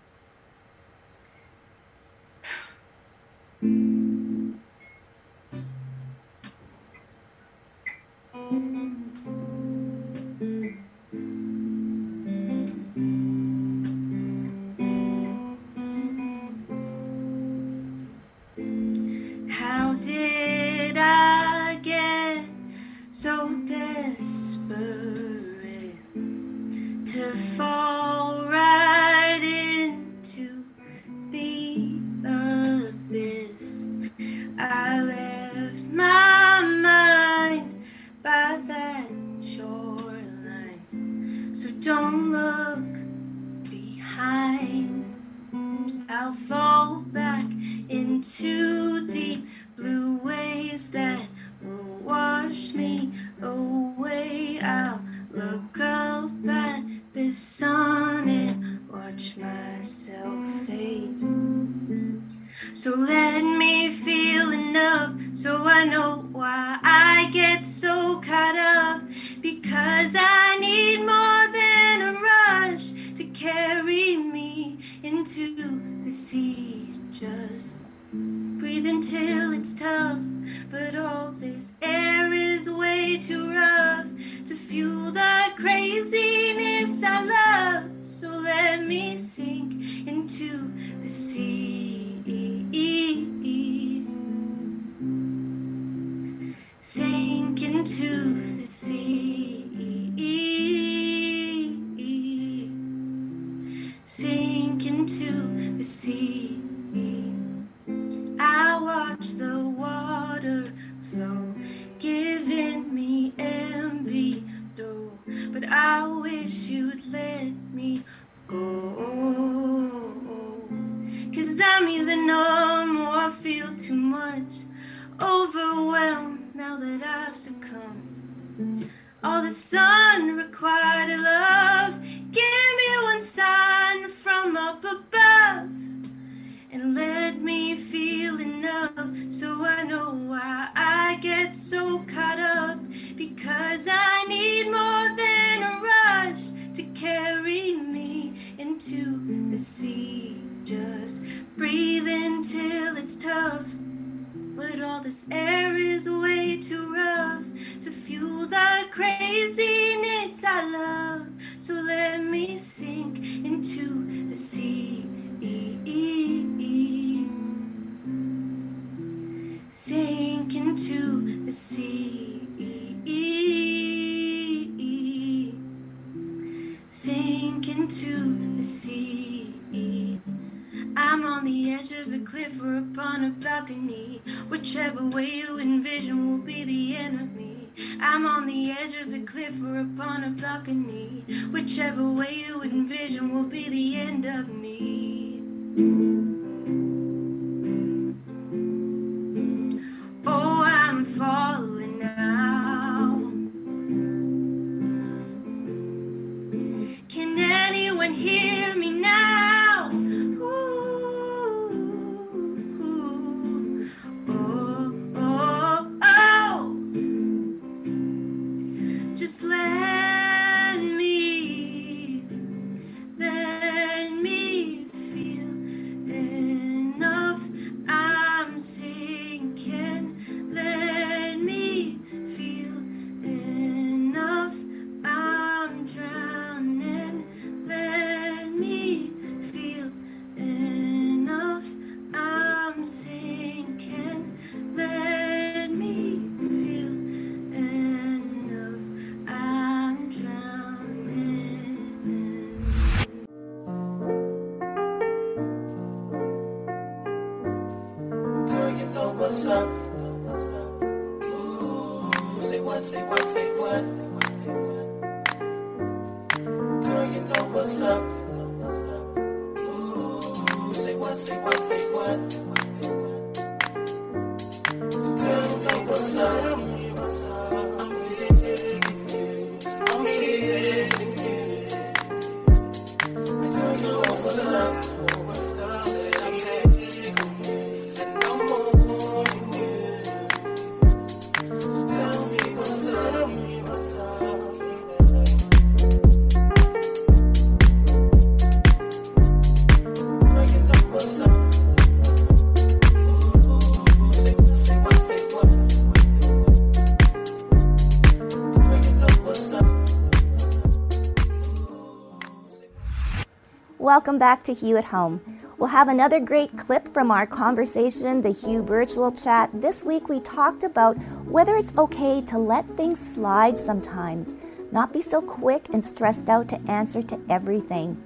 Welcome 313.93 314.19
back 314.19 314.43
to 314.45 314.55
Hue 314.55 314.79
at 314.79 314.87
Home. 314.87 315.21
We'll 315.59 315.69
have 315.69 315.89
another 315.89 316.19
great 316.19 316.57
clip 316.57 316.89
from 316.95 317.11
our 317.11 317.27
conversation, 317.27 318.23
the 318.23 318.33
Hue 318.33 318.63
virtual 318.63 319.13
chat. 319.13 319.51
This 319.53 319.85
week 319.85 320.09
we 320.09 320.19
talked 320.21 320.65
about 320.65 320.95
whether 321.27 321.57
it's 321.57 321.77
okay 321.77 322.23
to 322.23 322.39
let 322.39 322.67
things 322.75 322.99
slide 322.99 323.59
sometimes, 323.59 324.35
not 324.71 324.95
be 324.95 325.03
so 325.03 325.21
quick 325.21 325.69
and 325.75 325.85
stressed 325.85 326.31
out 326.31 326.49
to 326.49 326.61
answer 326.71 327.03
to 327.03 327.21
everything. 327.29 328.03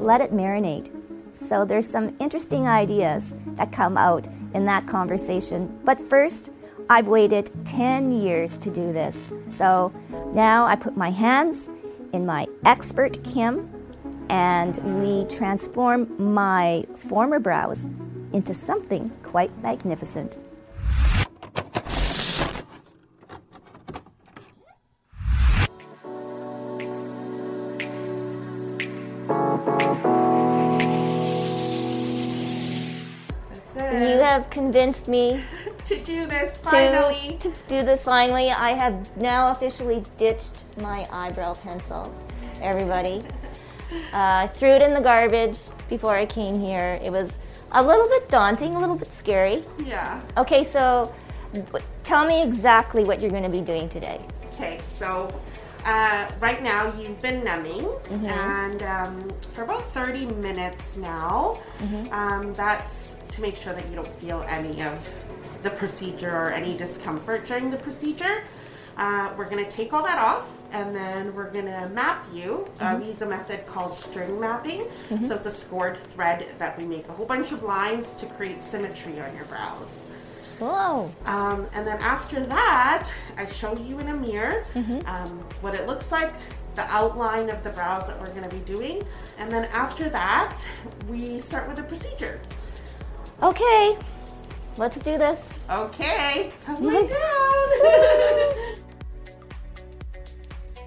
Let 0.00 0.20
it 0.20 0.32
marinate. 0.32 0.90
So 1.32 1.64
there's 1.64 1.88
some 1.88 2.16
interesting 2.18 2.66
ideas 2.66 3.32
that 3.54 3.70
come 3.70 3.96
out 3.96 4.26
in 4.54 4.66
that 4.66 4.88
conversation. 4.88 5.78
But 5.84 6.00
first, 6.00 6.50
I've 6.90 7.06
waited 7.06 7.52
10 7.64 8.10
years 8.10 8.56
to 8.56 8.72
do 8.72 8.92
this. 8.92 9.32
So 9.46 9.92
now 10.34 10.66
I 10.66 10.74
put 10.74 10.96
my 10.96 11.10
hands 11.12 11.70
in 12.12 12.26
my 12.26 12.48
expert 12.64 13.22
Kim 13.22 13.77
and 14.30 14.78
we 15.00 15.26
transform 15.26 16.32
my 16.32 16.84
former 16.96 17.38
brows 17.38 17.88
into 18.32 18.52
something 18.54 19.10
quite 19.22 19.56
magnificent. 19.62 20.36
You 33.90 34.20
have 34.20 34.50
convinced 34.50 35.08
me 35.08 35.42
to 35.86 36.02
do 36.04 36.26
this 36.26 36.58
to, 36.58 36.68
finally. 36.68 37.36
to 37.40 37.52
do 37.66 37.82
this 37.82 38.04
finally. 38.04 38.50
I 38.50 38.70
have 38.70 39.16
now 39.16 39.50
officially 39.50 40.04
ditched 40.16 40.64
my 40.80 41.06
eyebrow 41.10 41.54
pencil, 41.54 42.14
everybody. 42.60 43.24
Uh, 43.92 43.98
I 44.12 44.46
threw 44.54 44.70
it 44.70 44.82
in 44.82 44.94
the 44.94 45.00
garbage 45.00 45.58
before 45.88 46.16
I 46.16 46.26
came 46.26 46.58
here. 46.58 47.00
It 47.02 47.10
was 47.10 47.38
a 47.72 47.82
little 47.82 48.08
bit 48.08 48.28
daunting, 48.28 48.74
a 48.74 48.80
little 48.80 48.96
bit 48.96 49.12
scary. 49.12 49.64
Yeah. 49.84 50.20
Okay, 50.36 50.64
so 50.64 51.14
tell 52.02 52.26
me 52.26 52.42
exactly 52.42 53.04
what 53.04 53.20
you're 53.20 53.30
going 53.30 53.42
to 53.42 53.48
be 53.48 53.60
doing 53.60 53.88
today. 53.88 54.20
Okay, 54.54 54.80
so 54.84 55.32
uh, 55.84 56.30
right 56.40 56.62
now 56.62 56.92
you've 56.98 57.20
been 57.20 57.44
numbing, 57.44 57.86
and 58.26 58.82
um, 58.82 59.30
for 59.52 59.62
about 59.62 59.92
30 59.94 60.26
minutes 60.26 60.96
now, 60.96 61.60
um, 62.10 62.52
that's 62.54 63.16
to 63.30 63.40
make 63.42 63.54
sure 63.54 63.72
that 63.72 63.86
you 63.88 63.94
don't 63.94 64.08
feel 64.18 64.44
any 64.48 64.82
of 64.82 65.24
the 65.62 65.70
procedure 65.70 66.30
or 66.30 66.50
any 66.50 66.76
discomfort 66.76 67.46
during 67.46 67.70
the 67.70 67.76
procedure. 67.76 68.42
Uh, 68.96 69.32
we're 69.36 69.48
going 69.48 69.64
to 69.64 69.70
take 69.70 69.92
all 69.92 70.02
that 70.04 70.18
off 70.18 70.50
and 70.72 70.94
then 70.94 71.34
we're 71.34 71.50
to 71.66 71.88
map 71.88 72.26
you. 72.32 72.68
Uh, 72.80 72.96
we 73.00 73.06
use 73.08 73.22
a 73.22 73.26
method 73.26 73.66
called 73.66 73.96
string 73.96 74.38
mapping. 74.38 74.86
So 75.26 75.34
it's 75.34 75.46
a 75.46 75.50
scored 75.50 75.96
thread 75.98 76.52
that 76.58 76.78
we 76.78 76.84
make 76.84 77.08
a 77.08 77.12
whole 77.12 77.26
bunch 77.26 77.52
of 77.52 77.62
lines 77.62 78.14
to 78.14 78.26
create 78.26 78.62
symmetry 78.62 79.20
on 79.20 79.34
your 79.34 79.44
brows. 79.46 80.00
Whoa. 80.58 81.10
Um, 81.24 81.66
and 81.72 81.86
then 81.86 81.98
after 82.00 82.44
that, 82.46 83.12
I 83.36 83.46
show 83.46 83.76
you 83.76 83.98
in 84.00 84.08
a 84.08 84.14
mirror 84.14 84.64
um, 85.06 85.38
what 85.60 85.74
it 85.74 85.86
looks 85.86 86.10
like, 86.10 86.32
the 86.74 86.82
outline 86.92 87.48
of 87.48 87.62
the 87.62 87.70
brows 87.70 88.06
that 88.08 88.18
we're 88.20 88.26
to 88.42 88.48
be 88.48 88.60
doing. 88.60 89.02
And 89.38 89.52
then 89.52 89.64
after 89.72 90.08
that, 90.08 90.66
we 91.08 91.38
start 91.38 91.68
with 91.68 91.76
the 91.76 91.84
procedure. 91.84 92.40
Okay, 93.42 93.96
let's 94.76 94.98
do 94.98 95.16
this. 95.16 95.48
Okay, 95.70 96.52
come 96.66 96.84
lay 96.84 97.06
down. 97.08 98.74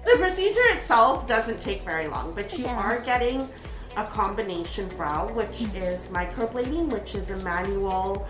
The 0.04 0.16
procedure 0.18 0.60
itself 0.70 1.26
doesn't 1.26 1.60
take 1.60 1.82
very 1.82 2.08
long, 2.08 2.34
but 2.34 2.58
you 2.58 2.64
yeah. 2.64 2.76
are 2.76 3.00
getting 3.00 3.48
a 3.96 4.04
combination 4.04 4.88
brow, 4.96 5.32
which 5.32 5.62
is 5.74 6.08
microblading, 6.08 6.90
which 6.90 7.14
is 7.14 7.30
a 7.30 7.36
manual 7.38 8.26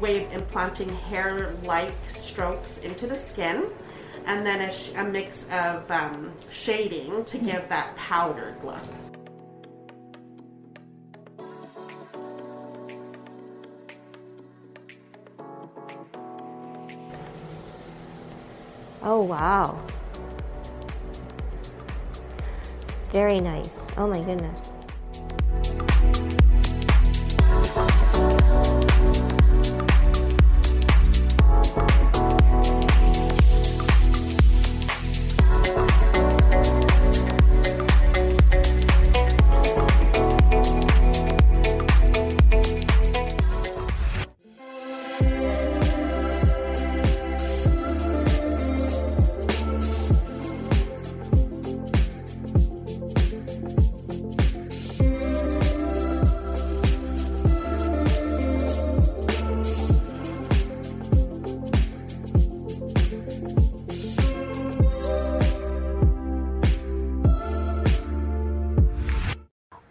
way 0.00 0.24
of 0.24 0.32
implanting 0.32 0.88
hair-like 0.88 1.94
strokes 2.06 2.78
into 2.78 3.06
the 3.06 3.14
skin, 3.14 3.66
and 4.26 4.46
then 4.46 4.60
a, 4.60 5.00
a 5.00 5.04
mix 5.04 5.44
of 5.52 5.90
um, 5.90 6.32
shading 6.48 7.24
to 7.24 7.38
mm-hmm. 7.38 7.46
give 7.46 7.68
that 7.68 7.96
powdered 7.96 8.62
look. 8.62 8.82
Oh 19.02 19.22
wow. 19.22 19.80
Very 23.12 23.40
nice. 23.40 23.80
Oh 23.96 24.06
my 24.06 24.20
goodness. 24.20 24.75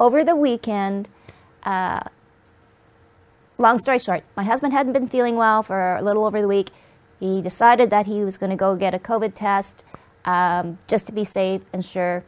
Over 0.06 0.24
the 0.24 0.36
weekend, 0.36 1.08
uh, 1.64 2.02
long 3.58 3.80
story 3.80 3.98
short, 3.98 4.24
my 4.38 4.44
husband 4.44 4.72
hadn't 4.72 4.94
been 4.94 5.08
feeling 5.08 5.36
well 5.36 5.64
for 5.64 5.96
a 5.96 6.02
little 6.04 6.26
over 6.26 6.40
the 6.40 6.48
week. 6.48 6.70
He 7.20 7.42
decided 7.42 7.90
that 7.90 8.06
he 8.06 8.24
was 8.24 8.38
going 8.38 8.52
to 8.52 8.56
go 8.56 8.76
get 8.76 8.94
a 8.94 9.00
COVID 9.00 9.34
test 9.34 9.84
um, 10.24 10.78
just 10.88 11.08
to 11.08 11.12
be 11.12 11.24
safe 11.24 11.62
and 11.74 11.84
sure. 11.84 12.24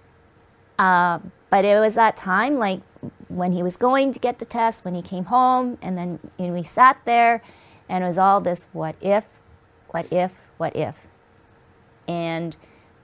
Uh, 0.79 1.19
but 1.51 1.65
it 1.65 1.79
was 1.79 1.93
that 1.93 2.17
time, 2.17 2.57
like 2.57 2.81
when 3.27 3.51
he 3.51 3.61
was 3.61 3.77
going 3.77 4.11
to 4.13 4.19
get 4.19 4.39
the 4.39 4.45
test, 4.45 4.83
when 4.83 4.95
he 4.95 5.03
came 5.03 5.25
home, 5.25 5.77
and 5.79 5.95
then 5.95 6.19
you 6.39 6.47
know, 6.47 6.53
we 6.53 6.63
sat 6.63 6.99
there, 7.05 7.43
and 7.87 8.03
it 8.03 8.07
was 8.07 8.17
all 8.17 8.41
this 8.41 8.67
what 8.73 8.95
if, 9.01 9.39
what 9.89 10.11
if, 10.11 10.41
what 10.57 10.75
if. 10.75 11.05
And 12.07 12.55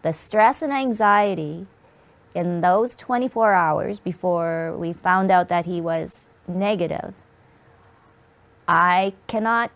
the 0.01 0.13
stress 0.13 0.63
and 0.63 0.73
anxiety 0.73 1.67
in 2.35 2.61
those 2.61 2.95
24 2.95 3.53
hours 3.53 3.99
before 3.99 4.75
we 4.77 4.93
found 4.93 5.31
out 5.31 5.49
that 5.49 5.65
he 5.65 5.79
was 5.81 6.29
negative, 6.47 7.13
I 8.67 9.13
cannot 9.27 9.71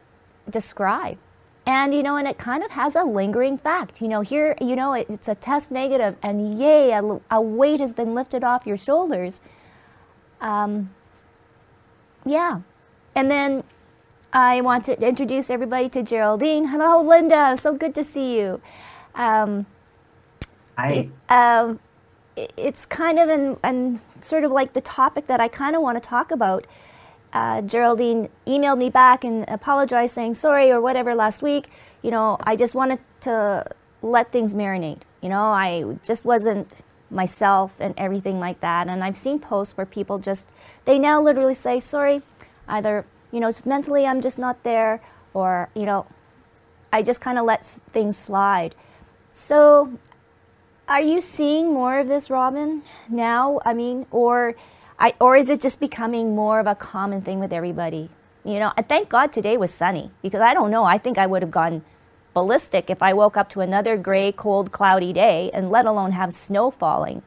describe. 0.49 1.17
And, 1.65 1.93
you 1.93 2.01
know, 2.01 2.15
and 2.15 2.27
it 2.27 2.37
kind 2.37 2.63
of 2.63 2.71
has 2.71 2.95
a 2.95 3.03
lingering 3.03 3.57
fact. 3.57 4.01
You 4.01 4.07
know, 4.07 4.21
here, 4.21 4.55
you 4.61 4.75
know, 4.75 4.93
it's 4.93 5.27
a 5.27 5.35
test 5.35 5.69
negative, 5.69 6.15
and 6.23 6.57
yay, 6.57 6.91
a, 6.91 7.19
a 7.29 7.41
weight 7.41 7.81
has 7.81 7.93
been 7.93 8.15
lifted 8.15 8.43
off 8.43 8.65
your 8.65 8.77
shoulders. 8.77 9.41
Um, 10.39 10.91
yeah. 12.25 12.61
And 13.15 13.29
then 13.29 13.63
I 14.31 14.61
want 14.61 14.85
to 14.85 15.05
introduce 15.05 15.49
everybody 15.49 15.89
to 15.89 16.03
Geraldine. 16.03 16.67
Hello, 16.67 17.01
Linda. 17.01 17.57
So 17.57 17.73
good 17.73 17.93
to 17.95 18.03
see 18.03 18.37
you. 18.37 18.61
Um, 19.15 19.65
Hi. 20.77 21.09
Um, 21.27 21.79
it's 22.55 22.85
kind 22.85 23.19
of 23.19 23.57
and 23.63 24.01
sort 24.21 24.43
of 24.43 24.51
like 24.51 24.73
the 24.73 24.81
topic 24.81 25.27
that 25.27 25.39
I 25.39 25.47
kind 25.47 25.75
of 25.75 25.81
want 25.81 26.01
to 26.01 26.07
talk 26.07 26.31
about. 26.31 26.67
Uh, 27.33 27.61
Geraldine 27.61 28.29
emailed 28.45 28.77
me 28.77 28.89
back 28.89 29.23
and 29.23 29.43
apologized, 29.47 30.13
saying 30.13 30.35
sorry 30.35 30.71
or 30.71 30.79
whatever 30.79 31.13
last 31.13 31.41
week. 31.41 31.67
You 32.01 32.11
know, 32.11 32.37
I 32.43 32.55
just 32.55 32.73
wanted 32.73 32.99
to 33.21 33.65
let 34.01 34.31
things 34.31 34.53
marinate. 34.53 35.01
You 35.21 35.29
know, 35.29 35.43
I 35.43 35.97
just 36.03 36.23
wasn't 36.23 36.83
myself 37.09 37.75
and 37.79 37.93
everything 37.97 38.39
like 38.39 38.59
that. 38.61 38.87
And 38.87 39.03
I've 39.03 39.17
seen 39.17 39.39
posts 39.39 39.75
where 39.75 39.85
people 39.85 40.19
just, 40.19 40.47
they 40.85 40.99
now 40.99 41.21
literally 41.21 41.53
say, 41.53 41.79
sorry, 41.79 42.21
either, 42.67 43.05
you 43.31 43.39
know, 43.39 43.51
mentally 43.65 44.05
I'm 44.05 44.21
just 44.21 44.37
not 44.37 44.63
there, 44.63 45.01
or, 45.33 45.69
you 45.75 45.85
know, 45.85 46.05
I 46.91 47.01
just 47.01 47.21
kind 47.21 47.37
of 47.37 47.45
let 47.45 47.65
things 47.65 48.17
slide. 48.17 48.75
So 49.31 49.97
are 50.87 51.01
you 51.01 51.21
seeing 51.21 51.73
more 51.73 51.99
of 51.99 52.07
this, 52.07 52.29
Robin, 52.29 52.83
now? 53.09 53.59
I 53.65 53.73
mean, 53.73 54.05
or, 54.11 54.55
I, 54.99 55.13
or 55.19 55.35
is 55.35 55.49
it 55.49 55.61
just 55.61 55.79
becoming 55.79 56.35
more 56.35 56.59
of 56.59 56.67
a 56.67 56.75
common 56.75 57.21
thing 57.21 57.39
with 57.39 57.51
everybody? 57.51 58.09
You 58.43 58.59
know, 58.59 58.71
and 58.77 58.87
thank 58.87 59.09
God 59.09 59.33
today 59.33 59.57
was 59.57 59.73
sunny 59.73 60.11
because 60.21 60.41
I 60.41 60.53
don't 60.53 60.71
know. 60.71 60.85
I 60.85 60.97
think 60.97 61.17
I 61.17 61.25
would 61.25 61.41
have 61.41 61.51
gone 61.51 61.83
ballistic 62.33 62.89
if 62.89 63.03
I 63.03 63.11
woke 63.13 63.35
up 63.35 63.49
to 63.49 63.61
another 63.61 63.97
gray, 63.97 64.31
cold, 64.31 64.71
cloudy 64.71 65.11
day, 65.11 65.51
and 65.53 65.69
let 65.69 65.85
alone 65.85 66.11
have 66.11 66.33
snow 66.33 66.71
falling. 66.71 67.23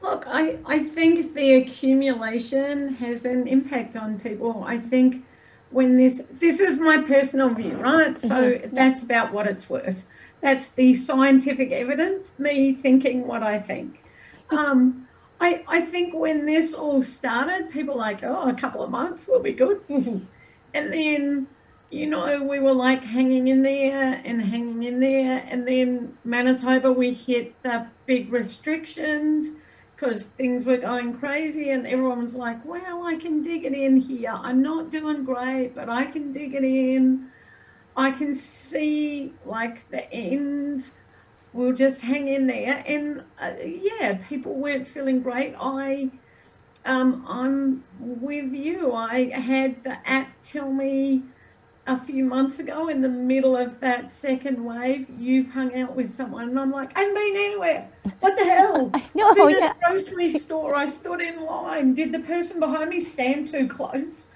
Look, 0.00 0.24
I, 0.28 0.58
I 0.66 0.80
think 0.80 1.34
the 1.34 1.54
accumulation 1.54 2.94
has 2.96 3.24
an 3.24 3.48
impact 3.48 3.96
on 3.96 4.20
people. 4.20 4.62
I 4.64 4.78
think 4.78 5.24
when 5.70 5.96
this 5.96 6.22
this 6.30 6.60
is 6.60 6.78
my 6.78 6.98
personal 6.98 7.48
view, 7.48 7.76
right? 7.78 8.16
So 8.18 8.28
mm-hmm. 8.28 8.74
that's 8.74 9.02
about 9.02 9.32
what 9.32 9.46
it's 9.46 9.68
worth. 9.68 9.96
That's 10.44 10.68
the 10.68 10.92
scientific 10.92 11.72
evidence, 11.72 12.32
me 12.36 12.74
thinking 12.74 13.26
what 13.26 13.42
I 13.42 13.58
think. 13.58 14.02
Um, 14.50 15.08
I, 15.40 15.64
I 15.66 15.80
think 15.80 16.12
when 16.12 16.44
this 16.44 16.74
all 16.74 17.02
started, 17.02 17.70
people 17.70 17.96
like, 17.96 18.22
oh, 18.22 18.50
a 18.50 18.52
couple 18.52 18.82
of 18.82 18.90
months 18.90 19.26
will 19.26 19.40
be 19.40 19.54
good. 19.54 19.80
and 19.88 20.92
then, 20.92 21.46
you 21.88 22.06
know, 22.10 22.42
we 22.42 22.60
were 22.60 22.74
like 22.74 23.02
hanging 23.02 23.48
in 23.48 23.62
there 23.62 24.20
and 24.22 24.42
hanging 24.42 24.82
in 24.82 25.00
there. 25.00 25.46
And 25.48 25.66
then 25.66 26.18
Manitoba, 26.24 26.92
we 26.92 27.14
hit 27.14 27.54
the 27.62 27.86
big 28.04 28.30
restrictions 28.30 29.52
because 29.96 30.24
things 30.24 30.66
were 30.66 30.76
going 30.76 31.14
crazy 31.14 31.70
and 31.70 31.86
everyone 31.86 32.20
was 32.20 32.34
like, 32.34 32.62
well, 32.66 33.06
I 33.06 33.14
can 33.14 33.42
dig 33.42 33.64
it 33.64 33.72
in 33.72 33.96
here. 33.96 34.34
I'm 34.34 34.60
not 34.60 34.90
doing 34.90 35.24
great, 35.24 35.74
but 35.74 35.88
I 35.88 36.04
can 36.04 36.34
dig 36.34 36.54
it 36.54 36.64
in. 36.64 37.30
I 37.96 38.10
can 38.10 38.34
see 38.34 39.32
like 39.44 39.88
the 39.90 40.10
end. 40.12 40.90
We'll 41.52 41.72
just 41.72 42.00
hang 42.00 42.28
in 42.28 42.48
there, 42.48 42.82
and 42.86 43.22
uh, 43.40 43.52
yeah, 43.64 44.18
people 44.28 44.54
weren't 44.54 44.88
feeling 44.88 45.22
great. 45.22 45.54
I, 45.60 46.10
um, 46.84 47.24
I'm 47.28 47.84
with 48.00 48.52
you. 48.52 48.92
I 48.92 49.30
had 49.30 49.84
the 49.84 49.96
app 50.08 50.30
tell 50.42 50.72
me 50.72 51.22
a 51.86 51.98
few 51.98 52.24
months 52.24 52.58
ago 52.58 52.88
in 52.88 53.02
the 53.02 53.08
middle 53.08 53.56
of 53.56 53.78
that 53.80 54.10
second 54.10 54.62
wave, 54.64 55.08
you've 55.18 55.50
hung 55.50 55.78
out 55.78 55.94
with 55.94 56.14
someone. 56.14 56.48
And 56.48 56.58
I'm 56.58 56.70
like, 56.70 56.96
I 56.96 57.00
haven't 57.00 57.14
been 57.14 57.36
anywhere. 57.36 57.88
What 58.20 58.36
the 58.36 58.44
hell? 58.44 58.90
no, 59.14 59.34
been 59.34 59.50
yeah. 59.50 59.66
at 59.66 59.76
the 59.80 59.86
grocery 59.86 60.38
store. 60.38 60.74
I 60.74 60.86
stood 60.86 61.20
in 61.20 61.44
line. 61.44 61.94
Did 61.94 62.12
the 62.12 62.20
person 62.20 62.58
behind 62.58 62.90
me 62.90 63.00
stand 63.00 63.48
too 63.48 63.68
close? 63.68 64.28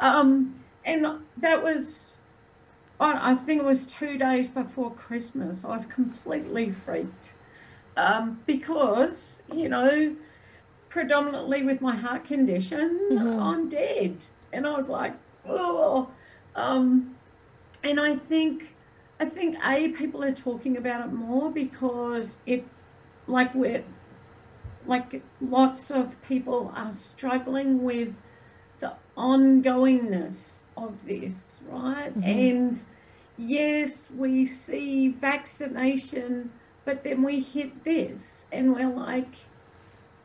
Um, 0.00 0.56
and 0.84 1.20
that 1.38 1.62
was 1.62 2.05
I 2.98 3.34
think 3.34 3.62
it 3.62 3.64
was 3.64 3.84
two 3.84 4.16
days 4.16 4.48
before 4.48 4.90
Christmas. 4.94 5.64
I 5.64 5.68
was 5.68 5.86
completely 5.86 6.70
freaked 6.70 7.34
um, 7.96 8.40
because, 8.46 9.36
you 9.52 9.68
know, 9.68 10.16
predominantly 10.88 11.62
with 11.62 11.80
my 11.80 11.94
heart 11.94 12.24
condition, 12.24 12.98
mm-hmm. 13.12 13.40
I'm 13.40 13.68
dead. 13.68 14.16
And 14.52 14.66
I 14.66 14.78
was 14.78 14.88
like, 14.88 15.14
oh. 15.46 16.08
Um, 16.54 17.16
and 17.84 18.00
I 18.00 18.16
think, 18.16 18.74
I 19.20 19.26
think 19.26 19.56
a 19.62 19.88
people 19.88 20.24
are 20.24 20.32
talking 20.32 20.78
about 20.78 21.06
it 21.06 21.12
more 21.12 21.50
because 21.50 22.38
it, 22.46 22.64
like 23.26 23.54
we're, 23.54 23.84
like 24.86 25.22
lots 25.40 25.90
of 25.90 26.20
people 26.22 26.72
are 26.74 26.92
struggling 26.94 27.82
with 27.82 28.14
the 28.78 28.94
ongoingness 29.16 30.62
of 30.76 30.94
this 31.06 31.55
right? 31.68 32.10
Mm-hmm. 32.10 32.22
And 32.22 32.84
yes, 33.36 34.08
we 34.16 34.46
see 34.46 35.08
vaccination, 35.08 36.50
but 36.84 37.04
then 37.04 37.22
we 37.22 37.40
hit 37.40 37.84
this 37.84 38.46
and 38.52 38.74
we're 38.74 38.88
like, 38.88 39.34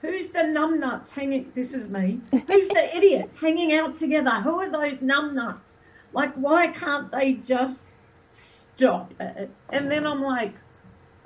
who's 0.02 0.28
the 0.28 0.40
numbnuts 0.40 1.12
hanging? 1.12 1.52
This 1.56 1.74
is 1.74 1.88
me. 1.88 2.22
Who's 2.32 2.68
the 2.70 2.96
idiots 2.98 3.38
hanging 3.38 3.74
out 3.74 3.98
together? 3.98 4.42
Who 4.42 4.60
are 4.60 4.70
those 4.70 4.98
numbnuts? 4.98 5.78
Like, 6.14 6.34
why 6.36 6.68
can't 6.68 7.12
they 7.12 7.34
just 7.34 7.88
stop 8.32 9.14
it? 9.20 9.50
And 9.70 9.90
then 9.90 10.06
I'm 10.06 10.22
like, 10.22 10.54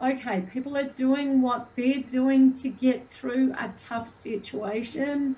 okay, 0.01 0.41
people 0.41 0.78
are 0.78 0.84
doing 0.84 1.41
what 1.41 1.69
they're 1.75 2.01
doing 2.01 2.51
to 2.62 2.69
get 2.69 3.10
through 3.10 3.54
a 3.54 3.73
tough 3.78 4.10
situation. 4.10 5.36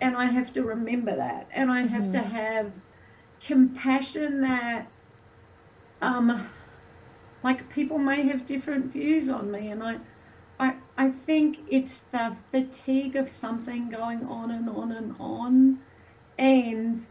And 0.00 0.16
I 0.16 0.26
have 0.26 0.52
to 0.54 0.62
remember 0.62 1.14
that. 1.14 1.48
And 1.52 1.70
I 1.70 1.82
have 1.82 2.02
mm-hmm. 2.02 2.12
to 2.12 2.22
have 2.22 2.72
compassion 3.46 4.40
that 4.42 4.86
um, 6.00 6.48
like 7.42 7.68
people 7.70 7.98
may 7.98 8.22
have 8.22 8.46
different 8.46 8.92
views 8.92 9.28
on 9.28 9.50
me 9.50 9.68
and 9.68 9.82
I, 9.82 9.96
I 10.58 10.74
I 10.96 11.10
think 11.10 11.60
it's 11.68 12.04
the 12.12 12.36
fatigue 12.50 13.16
of 13.16 13.28
something 13.28 13.88
going 13.88 14.24
on 14.26 14.50
and 14.50 14.68
on 14.68 14.92
and 14.92 15.14
on 15.18 15.78
and 16.38 17.06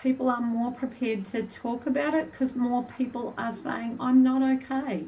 people 0.00 0.28
are 0.28 0.40
more 0.40 0.72
prepared 0.72 1.26
to 1.26 1.42
talk 1.42 1.86
about 1.86 2.14
it 2.14 2.30
because 2.30 2.54
more 2.54 2.82
people 2.84 3.34
are 3.36 3.56
saying 3.56 3.96
I'm 4.00 4.22
not 4.22 4.42
okay 4.42 5.04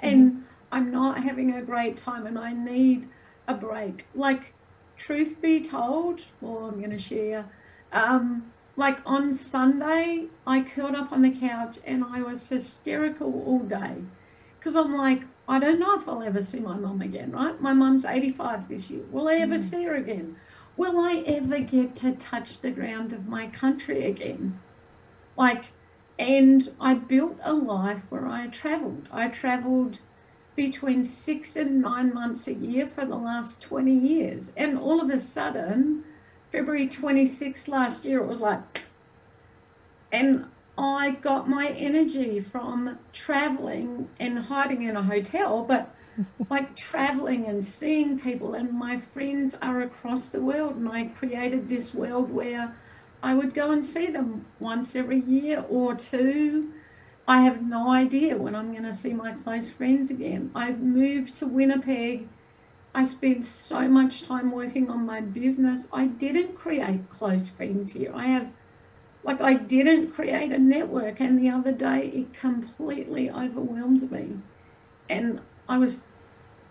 and 0.00 0.44
I'm 0.72 0.90
not 0.90 1.22
having 1.22 1.54
a 1.54 1.62
great 1.62 1.96
time 1.96 2.26
and 2.26 2.38
I 2.38 2.52
need 2.52 3.08
a 3.48 3.54
break. 3.54 4.06
Like, 4.14 4.52
truth 4.96 5.40
be 5.40 5.60
told, 5.60 6.20
well, 6.40 6.66
I'm 6.66 6.78
going 6.78 6.90
to 6.90 6.98
share. 6.98 7.46
Um, 7.92 8.52
like 8.76 8.98
on 9.06 9.32
Sunday, 9.32 10.26
I 10.46 10.60
curled 10.60 10.94
up 10.94 11.10
on 11.12 11.22
the 11.22 11.30
couch 11.30 11.78
and 11.84 12.04
I 12.04 12.20
was 12.22 12.48
hysterical 12.48 13.42
all 13.46 13.60
day 13.60 14.02
because 14.58 14.76
I'm 14.76 14.94
like, 14.94 15.22
I 15.48 15.58
don't 15.58 15.78
know 15.78 15.98
if 15.98 16.08
I'll 16.08 16.22
ever 16.22 16.42
see 16.42 16.60
my 16.60 16.76
mum 16.76 17.00
again, 17.00 17.32
right? 17.32 17.60
My 17.60 17.72
mum's 17.72 18.04
85 18.04 18.68
this 18.68 18.90
year. 18.90 19.02
Will 19.10 19.28
I 19.28 19.36
ever 19.36 19.56
mm. 19.56 19.64
see 19.64 19.84
her 19.84 19.94
again? 19.94 20.36
Will 20.76 20.98
I 20.98 21.22
ever 21.26 21.60
get 21.60 21.96
to 21.96 22.12
touch 22.12 22.60
the 22.60 22.70
ground 22.70 23.12
of 23.12 23.26
my 23.26 23.46
country 23.46 24.04
again? 24.04 24.60
Like, 25.36 25.66
and 26.18 26.74
I 26.80 26.94
built 26.94 27.38
a 27.42 27.54
life 27.54 28.02
where 28.10 28.26
I 28.26 28.48
traveled. 28.48 29.08
I 29.10 29.28
traveled 29.28 30.00
between 30.54 31.04
six 31.04 31.56
and 31.56 31.80
nine 31.80 32.12
months 32.12 32.46
a 32.46 32.54
year 32.54 32.86
for 32.86 33.06
the 33.06 33.16
last 33.16 33.60
20 33.60 33.92
years. 33.92 34.52
And 34.56 34.78
all 34.78 35.00
of 35.00 35.10
a 35.10 35.20
sudden, 35.20 36.04
February 36.56 36.88
26th 36.88 37.68
last 37.68 38.06
year, 38.06 38.18
it 38.22 38.26
was 38.26 38.38
like, 38.38 38.80
and 40.10 40.46
I 40.78 41.10
got 41.10 41.50
my 41.50 41.68
energy 41.68 42.40
from 42.40 42.98
traveling 43.12 44.08
and 44.18 44.38
hiding 44.38 44.82
in 44.82 44.96
a 44.96 45.02
hotel, 45.02 45.62
but 45.64 45.94
like 46.50 46.74
traveling 46.74 47.44
and 47.44 47.62
seeing 47.62 48.18
people. 48.18 48.54
And 48.54 48.72
my 48.72 48.98
friends 48.98 49.54
are 49.60 49.82
across 49.82 50.28
the 50.28 50.40
world, 50.40 50.76
and 50.76 50.88
I 50.88 51.08
created 51.08 51.68
this 51.68 51.92
world 51.92 52.30
where 52.30 52.74
I 53.22 53.34
would 53.34 53.52
go 53.52 53.70
and 53.70 53.84
see 53.84 54.06
them 54.06 54.46
once 54.58 54.96
every 54.96 55.20
year 55.20 55.62
or 55.68 55.94
two. 55.94 56.72
I 57.28 57.42
have 57.42 57.60
no 57.60 57.90
idea 57.90 58.38
when 58.38 58.54
I'm 58.54 58.72
going 58.72 58.84
to 58.84 58.94
see 58.94 59.12
my 59.12 59.32
close 59.32 59.70
friends 59.70 60.08
again. 60.08 60.52
I've 60.54 60.80
moved 60.80 61.36
to 61.40 61.46
Winnipeg. 61.46 62.28
I 62.96 63.04
spent 63.04 63.44
so 63.44 63.86
much 63.88 64.22
time 64.22 64.50
working 64.50 64.88
on 64.88 65.04
my 65.04 65.20
business. 65.20 65.86
I 65.92 66.06
didn't 66.06 66.56
create 66.56 67.10
close 67.10 67.46
friends 67.46 67.92
here. 67.92 68.10
I 68.14 68.24
have, 68.28 68.48
like, 69.22 69.42
I 69.42 69.52
didn't 69.52 70.12
create 70.12 70.50
a 70.50 70.56
network. 70.58 71.20
And 71.20 71.38
the 71.38 71.50
other 71.50 71.72
day, 71.72 72.10
it 72.14 72.32
completely 72.32 73.30
overwhelmed 73.30 74.10
me. 74.10 74.38
And 75.10 75.40
I 75.68 75.76
was 75.76 76.00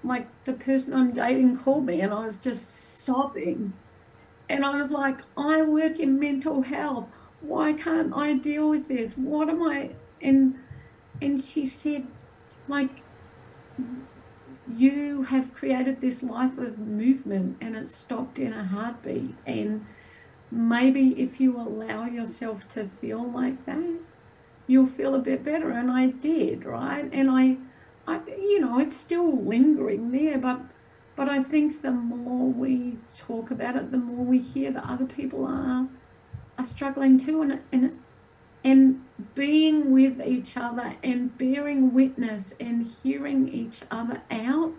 like, 0.03 0.27
the 0.45 0.53
person 0.53 0.95
I'm 0.95 1.11
dating 1.11 1.57
called 1.59 1.85
me, 1.85 2.01
and 2.01 2.11
I 2.11 2.25
was 2.25 2.38
just 2.38 3.03
sobbing. 3.03 3.73
And 4.49 4.65
I 4.65 4.81
was 4.81 4.89
like, 4.89 5.19
I 5.38 5.61
work 5.61 5.99
in 5.99 6.19
mental 6.19 6.63
health. 6.63 7.07
Why 7.41 7.73
can't 7.73 8.11
I 8.15 8.33
deal 8.33 8.67
with 8.71 8.88
this? 8.88 9.13
What 9.15 9.47
am 9.47 9.61
I? 9.61 9.91
And 10.23 10.55
and 11.21 11.39
she 11.39 11.67
said, 11.67 12.07
like, 12.67 13.03
you 14.73 15.23
have 15.23 15.54
created 15.54 16.01
this 16.01 16.23
life 16.23 16.58
of 16.58 16.80
movement, 16.80 17.58
and 17.62 17.75
it 17.75 17.89
stopped 17.89 18.39
in 18.39 18.54
a 18.54 18.63
heartbeat. 18.63 19.36
And 19.45 19.86
maybe 20.51 21.19
if 21.21 21.39
you 21.39 21.58
allow 21.58 22.06
yourself 22.06 22.67
to 22.73 22.89
feel 23.01 23.23
like 23.23 23.65
that, 23.65 23.99
you'll 24.67 24.88
feel 24.88 25.15
a 25.15 25.19
bit 25.19 25.43
better. 25.43 25.71
And 25.71 25.91
I 25.91 26.08
did, 26.08 26.65
right? 26.65 27.10
And 27.12 27.30
I, 27.30 27.58
I, 28.08 28.19
you 28.28 28.60
know, 28.60 28.80
it's 28.80 28.97
still 28.97 29.43
lingering 29.43 30.12
there, 30.12 30.38
but 30.38 30.62
but 31.15 31.30
I 31.30 31.41
think 31.43 31.82
the 31.82 31.91
more 31.91 32.51
we 32.51 32.97
talk 33.17 33.49
about 33.49 33.78
it, 33.78 33.91
the 33.91 33.97
more 33.97 34.25
we 34.25 34.39
hear 34.39 34.71
that 34.71 34.84
other 34.84 35.06
people 35.06 35.45
are 35.45 35.88
are 36.58 36.65
struggling 36.65 37.19
too, 37.19 37.41
and 37.41 37.62
and 37.71 37.99
and 38.65 38.99
being 39.36 39.91
with 39.91 40.19
each 40.25 40.58
other 40.58 40.95
and 41.04 41.38
bearing 41.38 41.93
witness 41.93 42.51
and 42.60 42.91
hearing 43.04 43.47
each 43.47 43.82
other 43.91 44.23
out 44.32 44.73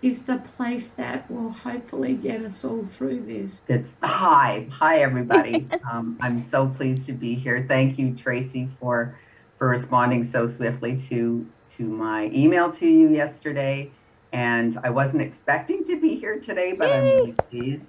is 0.00 0.22
the 0.22 0.36
place 0.38 0.92
that 0.92 1.28
will 1.28 1.50
hopefully 1.50 2.14
get 2.14 2.42
us 2.42 2.64
all 2.64 2.84
through 2.84 3.20
this. 3.26 3.62
It's 3.68 3.90
hi, 4.00 4.68
hi 4.70 5.02
everybody. 5.02 5.68
um, 5.92 6.16
I'm 6.20 6.48
so 6.52 6.68
pleased 6.68 7.04
to 7.06 7.12
be 7.12 7.34
here. 7.34 7.64
Thank 7.66 7.98
you, 7.98 8.14
Tracy, 8.14 8.70
for 8.78 9.18
for 9.58 9.68
responding 9.68 10.30
so 10.30 10.48
swiftly 10.48 11.04
to 11.10 11.44
to 11.76 11.82
my 11.82 12.26
email 12.26 12.72
to 12.74 12.86
you 12.86 13.10
yesterday. 13.10 13.90
And 14.32 14.78
I 14.84 14.90
wasn't 14.90 15.22
expecting 15.22 15.84
to 15.86 16.00
be 16.00 16.14
here 16.14 16.38
today, 16.38 16.72
but 16.72 16.92
I'm 16.92 17.02
really 17.02 17.32
pleased. 17.32 17.82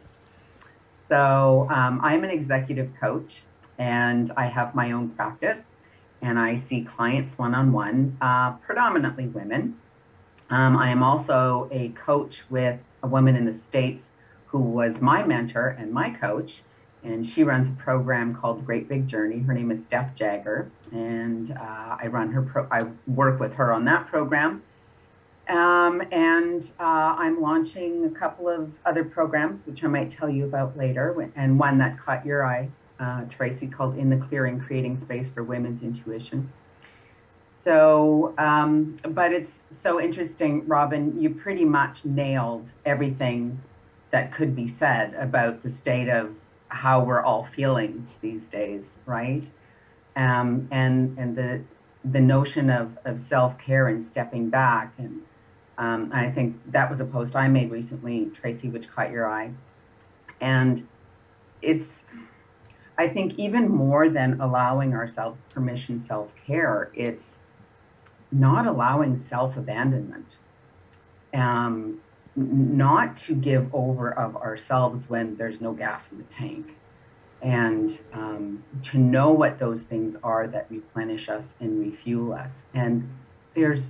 So 1.08 1.68
um, 1.70 2.02
I'm 2.02 2.24
an 2.24 2.32
executive 2.32 2.90
coach, 3.00 3.44
and 3.78 4.32
I 4.38 4.46
have 4.46 4.76
my 4.76 4.92
own 4.92 5.10
practice, 5.10 5.60
and 6.22 6.38
I 6.38 6.60
see 6.70 6.84
clients 6.84 7.38
one 7.38 7.56
on 7.56 7.72
one, 7.72 8.18
predominantly 8.66 9.28
women. 9.28 9.78
Um, 10.50 10.78
I 10.78 10.90
am 10.90 11.02
also 11.02 11.70
a 11.72 11.90
coach 11.90 12.36
with 12.50 12.80
a 13.04 13.08
woman 13.08 13.36
in 13.36 13.46
the 13.46 13.58
States 13.70 14.04
who 14.48 14.60
was 14.60 14.94
my 15.00 15.24
mentor 15.24 15.70
and 15.70 15.92
my 15.92 16.10
coach. 16.10 16.52
And 17.04 17.28
she 17.34 17.44
runs 17.44 17.68
a 17.68 17.82
program 17.82 18.36
called 18.36 18.66
Great 18.66 18.88
Big 18.88 19.08
Journey. 19.08 19.40
Her 19.40 19.54
name 19.54 19.72
is 19.72 19.84
Steph 19.86 20.14
Jagger. 20.16 20.70
And 20.92 21.52
uh, 21.52 21.98
I 22.00 22.08
run 22.08 22.32
her, 22.32 22.44
pro- 22.44 22.68
I 22.70 22.84
work 23.08 23.40
with 23.40 23.54
her 23.54 23.74
on 23.74 23.86
that 23.86 24.08
program. 24.08 24.62
Um, 25.48 26.02
and 26.12 26.64
uh, 26.80 27.16
I'm 27.18 27.42
launching 27.42 28.06
a 28.06 28.10
couple 28.10 28.48
of 28.48 28.72
other 28.86 29.04
programs, 29.04 29.66
which 29.66 29.84
I 29.84 29.88
might 29.88 30.16
tell 30.16 30.30
you 30.30 30.46
about 30.46 30.78
later, 30.78 31.32
and 31.36 31.58
one 31.58 31.80
that 31.80 31.98
caught 31.98 32.26
your 32.26 32.46
eye, 32.46 32.70
uh, 33.02 33.24
Tracy, 33.26 33.68
called 33.68 33.98
In 33.98 34.10
the 34.10 34.18
Clearing 34.28 34.60
Creating 34.60 35.00
Space 35.02 35.28
for 35.34 35.44
Women's 35.44 35.82
Intuition. 35.82 36.52
So, 37.64 38.34
um, 38.38 39.00
but 39.10 39.34
it's 39.34 39.52
so 39.84 40.00
interesting, 40.00 40.68
Robin. 40.68 41.22
You 41.22 41.32
pretty 41.32 41.66
much 41.66 41.98
nailed 42.04 42.68
everything 42.86 43.62
that 44.12 44.34
could 44.34 44.56
be 44.56 44.74
said 44.80 45.14
about 45.16 45.64
the 45.64 45.72
state 45.72 46.10
of 46.10 46.32
how 46.70 47.04
we're 47.04 47.22
all 47.22 47.48
feeling 47.56 48.08
these 48.22 48.44
days, 48.44 48.84
right? 49.06 49.44
Um, 50.16 50.68
and 50.72 51.18
and 51.18 51.36
the 51.36 51.62
the 52.04 52.20
notion 52.20 52.70
of, 52.70 52.98
of 53.06 53.20
self 53.30 53.58
care 53.60 53.88
and 53.88 54.06
stepping 54.08 54.50
back, 54.50 54.94
and 54.98 55.22
um, 55.78 56.12
I 56.14 56.30
think 56.30 56.56
that 56.72 56.90
was 56.92 57.00
a 57.00 57.06
post 57.06 57.36
I 57.36 57.48
made 57.48 57.72
recently, 57.72 58.32
Tracy, 58.40 58.70
which 58.70 58.88
caught 58.90 59.12
your 59.12 59.28
eye. 59.28 59.52
And 60.40 60.88
it's, 61.62 61.88
I 63.02 63.10
think, 63.10 63.40
even 63.40 63.68
more 63.68 64.10
than 64.10 64.40
allowing 64.40 64.94
ourselves 64.94 65.40
permission 65.50 66.06
self 66.08 66.30
care, 66.46 66.92
it's 66.94 67.26
not 68.32 68.68
allowing 68.68 69.26
self 69.28 69.58
abandonment. 69.58 70.28
Um, 71.34 72.00
not 72.36 73.18
to 73.26 73.34
give 73.34 73.74
over 73.74 74.12
of 74.12 74.36
ourselves 74.38 75.04
when 75.10 75.36
there's 75.36 75.60
no 75.60 75.74
gas 75.74 76.04
in 76.12 76.20
the 76.20 76.24
tank. 76.38 76.68
And 77.42 77.98
um, 78.14 78.64
to 78.92 79.00
know 79.00 79.32
what 79.32 79.58
those 79.58 79.82
things 79.90 80.16
are 80.24 80.46
that 80.48 80.68
replenish 80.70 81.28
us 81.28 81.44
and 81.60 81.80
refuel 81.80 82.34
us. 82.34 82.54
And 82.76 83.10
there's 83.56 83.82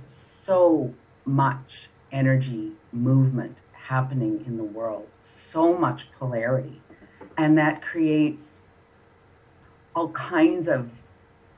so 0.46 0.94
much 1.26 1.88
energy 2.12 2.72
movement 2.92 3.56
happening 3.74 4.42
in 4.46 4.56
the 4.56 4.64
world. 4.64 5.06
So 5.52 5.76
much 5.76 6.00
polarity. 6.18 6.80
And 7.36 7.58
that 7.58 7.82
creates 7.82 8.42
all 9.94 10.08
kinds 10.10 10.68
of 10.68 10.88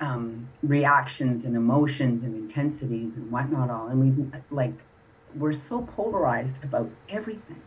um, 0.00 0.48
reactions 0.62 1.44
and 1.44 1.56
emotions 1.56 2.24
and 2.24 2.34
intensities 2.34 3.12
and 3.16 3.30
whatnot 3.30 3.70
all 3.70 3.86
and 3.86 4.00
we 4.00 4.40
like 4.50 4.74
we're 5.36 5.58
so 5.68 5.88
polarized 5.96 6.54
about 6.62 6.90
everything. 7.08 7.62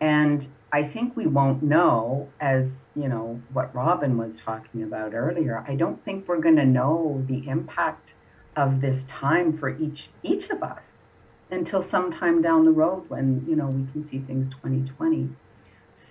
And 0.00 0.46
I 0.72 0.82
think 0.82 1.16
we 1.16 1.26
won't 1.26 1.62
know, 1.62 2.28
as 2.40 2.66
you 2.96 3.08
know, 3.08 3.40
what 3.52 3.74
Robin 3.74 4.18
was 4.18 4.32
talking 4.44 4.82
about 4.82 5.14
earlier. 5.14 5.64
I 5.66 5.76
don't 5.76 6.04
think 6.04 6.28
we're 6.28 6.40
going 6.40 6.56
to 6.56 6.66
know 6.66 7.24
the 7.28 7.46
impact 7.48 8.10
of 8.56 8.80
this 8.80 9.02
time 9.08 9.56
for 9.56 9.76
each 9.78 10.08
each 10.22 10.48
of 10.50 10.62
us 10.62 10.82
until 11.50 11.82
sometime 11.82 12.42
down 12.42 12.64
the 12.64 12.70
road 12.70 13.04
when 13.08 13.44
you 13.48 13.56
know 13.56 13.66
we 13.66 13.86
can 13.92 14.08
see 14.10 14.18
things 14.18 14.48
2020. 14.50 15.28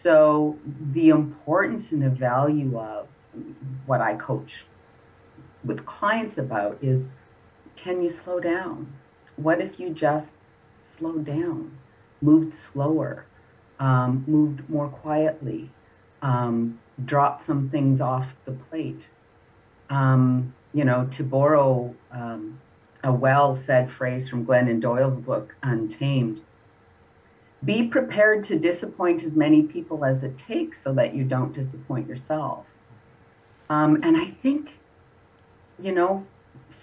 So 0.02 0.58
the 0.92 1.10
importance 1.10 1.86
and 1.92 2.02
the 2.02 2.10
value 2.10 2.78
of 2.78 3.08
what 3.86 4.02
I 4.02 4.16
coach 4.16 4.66
with 5.64 5.86
clients 5.86 6.38
about 6.38 6.78
is 6.82 7.06
can 7.76 8.02
you 8.02 8.16
slow 8.24 8.40
down? 8.40 8.94
What 9.36 9.62
if 9.62 9.80
you 9.80 9.90
just 9.90 10.30
slowed 10.98 11.26
down, 11.26 11.78
moved 12.22 12.54
slower, 12.72 13.26
um, 13.80 14.24
moved 14.28 14.70
more 14.70 14.88
quietly, 14.88 15.70
um, 16.22 16.80
dropped 17.04 17.46
some 17.46 17.70
things 17.70 18.00
off 18.00 18.28
the 18.46 18.52
plate. 18.52 19.02
Um, 19.90 20.54
you 20.74 20.86
know, 20.86 21.10
to 21.18 21.24
borrow 21.24 21.94
um, 22.12 22.60
a 23.04 23.12
well 23.12 23.62
said 23.66 23.92
phrase 23.92 24.30
from 24.30 24.46
Glennon 24.46 24.80
Doyle's 24.80 25.20
book, 25.20 25.56
Untamed, 25.64 26.42
be 27.64 27.84
prepared 27.84 28.46
to 28.48 28.58
disappoint 28.58 29.24
as 29.24 29.34
many 29.34 29.64
people 29.64 30.04
as 30.04 30.24
it 30.24 30.38
takes 30.48 30.84
so 30.84 30.94
that 30.94 31.14
you 31.14 31.24
don't 31.24 31.54
disappoint 31.54 32.08
yourself. 32.08 32.66
Um, 33.74 34.00
and 34.04 34.16
I 34.16 34.28
think, 34.44 34.70
you 35.80 35.94
know, 35.94 36.26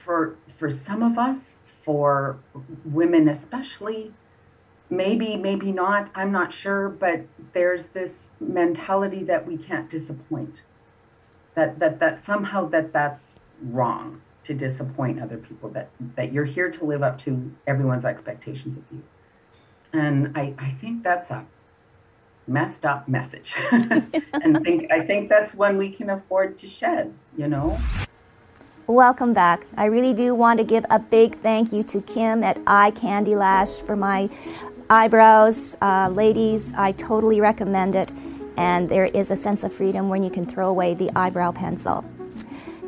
for 0.05 0.37
for 0.59 0.71
some 0.87 1.03
of 1.03 1.19
us, 1.19 1.39
for 1.85 2.39
women, 2.85 3.29
especially, 3.29 4.13
maybe, 4.91 5.37
maybe 5.37 5.71
not, 5.73 6.11
I'm 6.15 6.33
not 6.33 6.53
sure, 6.53 6.89
but 6.89 7.21
there's 7.53 7.85
this 7.95 8.11
mentality 8.41 9.23
that 9.25 9.47
we 9.47 9.57
can't 9.57 9.89
disappoint. 9.91 10.57
That, 11.55 11.79
that, 11.79 11.99
that 12.01 12.25
somehow 12.27 12.69
that 12.69 12.93
that's 12.93 13.25
wrong 13.63 14.21
to 14.45 14.55
disappoint 14.55 15.21
other 15.21 15.39
people, 15.39 15.69
that, 15.71 15.91
that 16.17 16.33
you're 16.33 16.45
here 16.45 16.71
to 16.71 16.85
live 16.85 17.03
up 17.03 17.23
to 17.25 17.51
everyone's 17.67 18.05
expectations 18.05 18.79
of 18.79 18.85
you. 18.93 19.03
And 19.93 20.37
I, 20.37 20.55
I 20.59 20.77
think 20.81 21.03
that's 21.03 21.31
a 21.31 21.45
messed 22.51 22.85
up 22.85 23.09
message. 23.09 23.53
and 23.71 24.65
think 24.65 24.91
I 24.91 25.01
think 25.07 25.29
that's 25.29 25.55
when 25.55 25.79
we 25.79 25.91
can 25.91 26.11
afford 26.11 26.59
to 26.59 26.69
shed, 26.69 27.15
you 27.37 27.49
know. 27.49 27.79
Welcome 28.87 29.33
back. 29.33 29.67
I 29.77 29.85
really 29.85 30.13
do 30.13 30.35
want 30.35 30.59
to 30.59 30.65
give 30.65 30.85
a 30.91 30.99
big 30.99 31.37
thank 31.37 31.73
you 31.73 31.85
to 31.85 32.01
Kim 32.01 32.43
at 32.43 32.59
Eye 32.67 32.91
Candy 32.91 33.37
Lash 33.37 33.79
for 33.79 33.95
my 33.95 34.29
eyebrows. 34.91 35.77
Uh, 35.81 36.11
ladies, 36.13 36.75
I 36.75 36.91
totally 36.93 37.41
recommend 37.41 37.95
it. 37.95 38.11
And 38.57 38.89
there 38.89 39.07
is 39.07 39.31
a 39.31 39.37
sense 39.37 39.63
of 39.63 39.73
freedom 39.73 40.09
when 40.09 40.25
you 40.25 40.31
can 40.31 40.45
throw 40.45 40.69
away 40.69 40.95
the 40.95 41.11
eyebrow 41.15 41.53
pencil. 41.53 42.05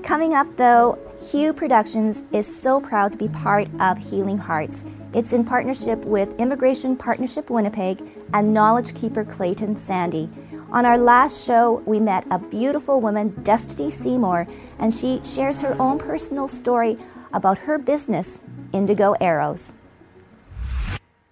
Coming 0.02 0.34
up, 0.34 0.56
though, 0.56 0.98
Hue 1.30 1.52
Productions 1.52 2.24
is 2.32 2.52
so 2.52 2.80
proud 2.80 3.12
to 3.12 3.18
be 3.18 3.28
part 3.28 3.68
of 3.80 3.96
Healing 3.96 4.38
Hearts. 4.38 4.84
It's 5.14 5.34
in 5.34 5.44
partnership 5.44 6.06
with 6.06 6.40
Immigration 6.40 6.96
Partnership 6.96 7.50
Winnipeg 7.50 8.00
and 8.32 8.54
Knowledge 8.54 8.94
Keeper 8.94 9.24
Clayton 9.24 9.76
Sandy. 9.76 10.30
On 10.70 10.86
our 10.86 10.96
last 10.96 11.44
show, 11.44 11.82
we 11.84 12.00
met 12.00 12.26
a 12.30 12.38
beautiful 12.38 12.98
woman, 12.98 13.28
Destiny 13.42 13.90
Seymour, 13.90 14.46
and 14.78 14.90
she 14.92 15.20
shares 15.22 15.60
her 15.60 15.76
own 15.78 15.98
personal 15.98 16.48
story 16.48 16.96
about 17.34 17.58
her 17.58 17.76
business, 17.76 18.40
Indigo 18.72 19.14
Arrows. 19.20 19.72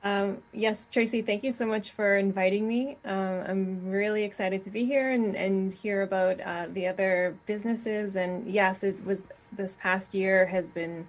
Um, 0.05 0.43
yes, 0.53 0.87
Tracy, 0.93 1.23
thank 1.23 1.43
you 1.43 1.53
so 1.53 1.65
much 1.65 1.91
for 1.91 2.19
inviting 2.19 2.69
me. 2.69 2.99
Um, 3.07 3.45
I'm 3.49 3.91
really 3.91 4.25
excited 4.25 4.63
to 4.65 4.71
be 4.71 4.85
here 4.85 5.11
and, 5.11 5.35
and 5.35 5.73
hear 5.73 6.03
about 6.03 6.39
uh, 6.43 6.67
the 6.71 6.87
other 6.87 7.35
businesses. 7.47 8.15
And 8.15 8.47
yes, 8.51 8.83
it 8.83 9.07
was 9.07 9.29
this 9.51 9.79
past 9.81 10.13
year 10.13 10.47
has 10.47 10.69
been 10.69 11.07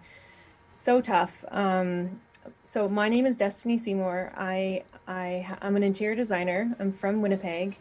so 0.78 1.02
tough. 1.02 1.44
Um, 1.52 2.22
so 2.64 2.88
my 2.88 3.10
name 3.10 3.26
is 3.26 3.38
Destiny 3.38 3.78
Seymour. 3.78 4.34
I, 4.36 4.84
I 5.08 5.58
I'm 5.62 5.76
an 5.76 5.84
interior 5.84 6.16
designer. 6.16 6.76
I'm 6.80 6.94
from 6.94 7.22
Winnipeg. 7.22 7.78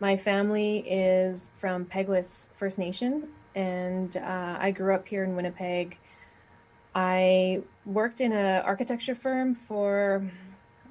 My 0.00 0.16
family 0.16 0.78
is 0.78 1.52
from 1.58 1.84
Peguis 1.84 2.48
First 2.56 2.78
Nation, 2.78 3.28
and 3.54 4.16
uh, 4.16 4.56
I 4.58 4.70
grew 4.70 4.94
up 4.94 5.06
here 5.06 5.24
in 5.24 5.36
Winnipeg. 5.36 5.98
I 6.94 7.62
worked 7.84 8.20
in 8.20 8.32
an 8.32 8.62
architecture 8.64 9.14
firm 9.14 9.54
for 9.54 10.28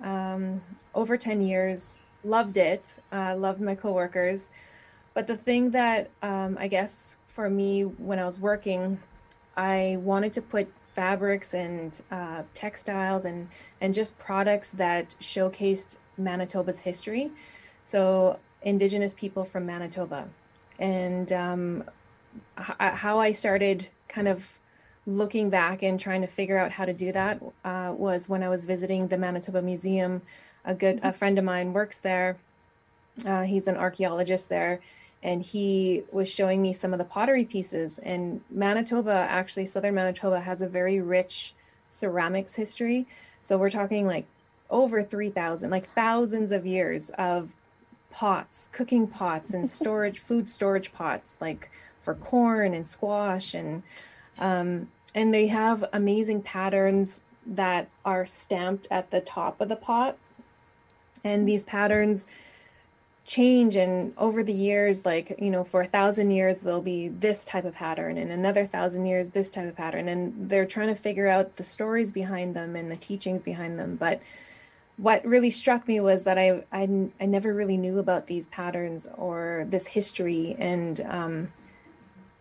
um, 0.04 0.62
over 0.94 1.18
10 1.18 1.42
years. 1.42 2.02
Loved 2.24 2.58
it. 2.58 2.98
Uh, 3.12 3.36
loved 3.36 3.62
my 3.62 3.76
coworkers. 3.76 4.50
But 5.14 5.28
the 5.28 5.36
thing 5.36 5.72
that 5.72 6.10
um, 6.22 6.58
I 6.60 6.68
guess 6.68 7.16
for 7.28 7.50
me 7.50 7.84
when 7.84 8.20
I 8.20 8.26
was 8.26 8.40
working, 8.40 9.00
I 9.58 9.98
wanted 10.02 10.34
to 10.34 10.42
put 10.42 10.72
fabrics 10.96 11.54
and 11.54 12.02
uh, 12.12 12.44
textiles 12.54 13.26
and 13.26 13.48
and 13.82 13.94
just 13.94 14.18
products 14.20 14.72
that 14.74 15.16
showcased 15.22 15.98
Manitoba's 16.18 16.80
history. 16.82 17.32
So 17.84 18.40
Indigenous 18.62 19.14
people 19.14 19.46
from 19.46 19.66
Manitoba, 19.66 20.28
and 20.78 21.32
um, 21.32 21.84
h- 22.58 22.76
how 22.78 23.20
I 23.20 23.32
started 23.32 23.90
kind 24.08 24.28
of 24.28 24.50
looking 25.06 25.50
back 25.50 25.82
and 25.82 26.00
trying 26.00 26.22
to 26.22 26.28
figure 26.28 26.58
out 26.58 26.72
how 26.72 26.86
to 26.86 26.94
do 26.94 27.12
that 27.12 27.42
uh, 27.64 27.94
was 27.98 28.30
when 28.30 28.44
I 28.44 28.50
was 28.50 28.66
visiting 28.66 29.08
the 29.08 29.18
Manitoba 29.18 29.62
Museum. 29.62 30.22
A 30.66 30.76
good 30.76 31.00
a 31.02 31.14
friend 31.14 31.40
of 31.40 31.46
mine 31.46 31.74
works 31.74 32.00
there. 32.00 32.38
Uh, 33.26 33.44
he's 33.44 33.68
an 33.68 33.76
archaeologist 33.76 34.50
there, 34.50 34.82
and 35.22 35.42
he 35.42 36.04
was 36.12 36.30
showing 36.30 36.62
me 36.62 36.74
some 36.74 36.94
of 36.94 37.00
the 37.00 37.06
pottery 37.06 37.46
pieces. 37.46 38.00
And 38.00 38.42
Manitoba, 38.50 39.12
actually, 39.12 39.66
southern 39.66 39.96
Manitoba, 39.96 40.40
has 40.42 40.62
a 40.62 40.68
very 40.68 41.02
rich 41.02 41.54
ceramics 41.88 42.56
history. 42.56 43.08
So 43.44 43.58
we're 43.58 43.70
talking 43.70 44.06
like 44.06 44.26
over 44.70 45.04
3,000, 45.04 45.70
like 45.70 45.94
thousands 45.94 46.52
of 46.52 46.66
years 46.66 47.10
of 47.12 47.54
pots, 48.12 48.70
cooking 48.72 49.08
pots, 49.08 49.54
and 49.54 49.70
storage, 49.70 50.20
food 50.20 50.48
storage 50.48 50.94
pots, 50.94 51.38
like 51.42 51.70
for 52.02 52.16
corn 52.16 52.74
and 52.74 52.88
squash 52.88 53.54
and 53.54 53.84
um, 54.38 54.90
and 55.14 55.34
they 55.34 55.48
have 55.48 55.84
amazing 55.92 56.42
patterns 56.42 57.24
that 57.46 57.90
are 58.06 58.26
stamped 58.26 58.88
at 58.90 59.12
the 59.12 59.22
top 59.22 59.60
of 59.60 59.70
the 59.70 59.76
pot 59.76 60.18
and 61.24 61.48
these 61.48 61.66
patterns 61.66 62.26
change 63.30 63.76
and 63.76 64.12
over 64.18 64.42
the 64.42 64.52
years 64.52 65.06
like 65.06 65.36
you 65.38 65.52
know 65.52 65.64
for 65.64 65.82
a 65.82 65.88
thousand 65.88 66.32
years 66.32 66.62
there'll 66.62 66.82
be 66.82 67.10
this 67.10 67.46
type 67.46 67.64
of 67.64 67.76
pattern 67.76 68.18
and 68.18 68.32
another 68.32 68.66
thousand 68.66 69.06
years 69.06 69.30
this 69.30 69.52
type 69.52 69.68
of 69.68 69.76
pattern. 69.76 70.08
And 70.08 70.50
they're 70.50 70.66
trying 70.66 70.88
to 70.88 70.96
figure 70.96 71.28
out 71.28 71.56
the 71.58 71.64
stories 71.64 72.12
behind 72.12 72.56
them 72.56 72.76
and 72.76 72.92
the 72.92 72.96
teachings 72.96 73.44
behind 73.44 73.78
them. 73.78 73.98
But 73.98 74.20
what 74.98 75.24
really 75.24 75.52
struck 75.52 75.88
me 75.88 76.00
was 76.00 76.24
that 76.24 76.40
I, 76.40 76.64
I, 76.72 76.90
I 77.22 77.26
never 77.28 77.54
really 77.54 77.78
knew 77.78 78.00
about 78.00 78.26
these 78.26 78.48
patterns 78.48 79.08
or 79.16 79.66
this 79.70 79.86
history 79.88 80.56
and 80.58 81.00
um, 81.02 81.52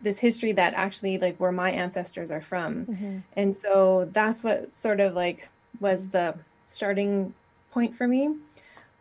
this 0.00 0.18
history 0.18 0.52
that 0.52 0.72
actually 0.74 1.18
like 1.18 1.36
where 1.36 1.52
my 1.52 1.70
ancestors 1.70 2.30
are 2.30 2.40
from. 2.40 2.86
Mm-hmm. 2.86 3.18
and 3.34 3.56
so 3.56 4.08
that's 4.10 4.42
what 4.42 4.74
sort 4.74 5.00
of 5.00 5.14
like 5.14 5.48
was 5.80 6.08
the 6.08 6.34
starting 6.66 7.34
point 7.72 7.94
for 7.94 8.08
me 8.08 8.34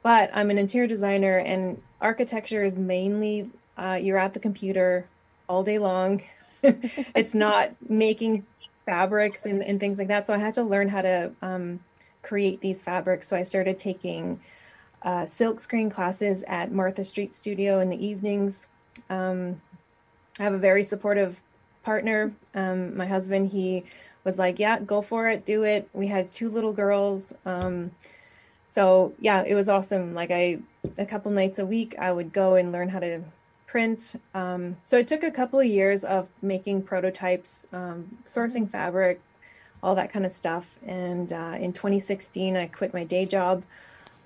but 0.07 0.29
i'm 0.33 0.49
an 0.49 0.57
interior 0.57 0.87
designer 0.87 1.37
and 1.39 1.81
architecture 1.99 2.63
is 2.63 2.77
mainly 2.77 3.49
uh, 3.77 3.99
you're 4.01 4.17
at 4.17 4.33
the 4.33 4.39
computer 4.39 5.05
all 5.49 5.63
day 5.63 5.77
long 5.77 6.21
it's 6.63 7.33
not 7.33 7.71
making 7.89 8.45
fabrics 8.85 9.45
and, 9.45 9.61
and 9.61 9.81
things 9.81 9.97
like 9.99 10.07
that 10.07 10.25
so 10.25 10.33
i 10.33 10.37
had 10.37 10.53
to 10.53 10.63
learn 10.63 10.87
how 10.87 11.01
to 11.01 11.29
um, 11.41 11.79
create 12.21 12.61
these 12.61 12.81
fabrics 12.81 13.27
so 13.27 13.35
i 13.35 13.43
started 13.43 13.77
taking 13.77 14.39
uh, 15.03 15.25
silk 15.25 15.59
screen 15.59 15.89
classes 15.89 16.41
at 16.47 16.71
martha 16.71 17.03
street 17.03 17.33
studio 17.33 17.81
in 17.81 17.89
the 17.89 18.05
evenings 18.05 18.67
um, 19.09 19.61
I 20.39 20.43
have 20.43 20.53
a 20.53 20.59
very 20.59 20.83
supportive 20.83 21.41
partner. 21.83 22.33
Um, 22.53 22.95
my 22.95 23.07
husband, 23.07 23.49
he 23.49 23.83
was 24.23 24.37
like, 24.37 24.59
"Yeah, 24.59 24.79
go 24.79 25.01
for 25.01 25.29
it, 25.29 25.45
do 25.45 25.63
it." 25.63 25.89
We 25.93 26.07
had 26.07 26.31
two 26.31 26.49
little 26.49 26.73
girls, 26.73 27.33
um, 27.45 27.91
so 28.77 29.11
yeah, 29.19 29.41
it 29.43 29.55
was 29.55 29.69
awesome. 29.69 30.13
Like 30.13 30.29
I, 30.29 30.59
a 30.99 31.05
couple 31.07 31.31
nights 31.31 31.57
a 31.57 31.65
week, 31.65 31.95
I 31.97 32.11
would 32.11 32.31
go 32.31 32.53
and 32.53 32.71
learn 32.71 32.89
how 32.89 32.99
to 32.99 33.23
print. 33.65 34.21
Um, 34.35 34.77
so 34.85 34.99
it 34.99 35.07
took 35.07 35.23
a 35.23 35.31
couple 35.31 35.59
of 35.59 35.65
years 35.65 36.03
of 36.03 36.27
making 36.43 36.83
prototypes, 36.83 37.65
um, 37.73 38.19
sourcing 38.23 38.69
fabric, 38.69 39.19
all 39.81 39.95
that 39.95 40.13
kind 40.13 40.27
of 40.27 40.31
stuff. 40.31 40.77
And 40.85 41.33
uh, 41.33 41.57
in 41.59 41.73
2016, 41.73 42.55
I 42.55 42.67
quit 42.67 42.93
my 42.93 43.03
day 43.03 43.25
job. 43.25 43.63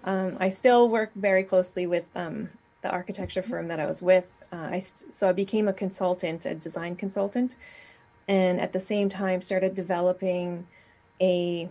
Um, 0.03 0.35
I 0.37 0.49
still 0.49 0.89
work 0.89 1.11
very 1.15 1.45
closely 1.45 1.87
with 1.87 2.03
um, 2.13 2.49
the 2.81 2.89
architecture 2.91 3.41
firm 3.41 3.69
that 3.69 3.79
I 3.79 3.85
was 3.85 4.01
with. 4.01 4.43
Uh, 4.51 4.67
I 4.69 4.79
st- 4.79 5.15
so 5.15 5.29
I 5.29 5.31
became 5.31 5.69
a 5.69 5.73
consultant, 5.73 6.45
a 6.45 6.53
design 6.55 6.97
consultant, 6.97 7.55
and 8.27 8.59
at 8.59 8.73
the 8.73 8.81
same 8.81 9.07
time 9.07 9.39
started 9.39 9.75
developing 9.75 10.67
a, 11.21 11.69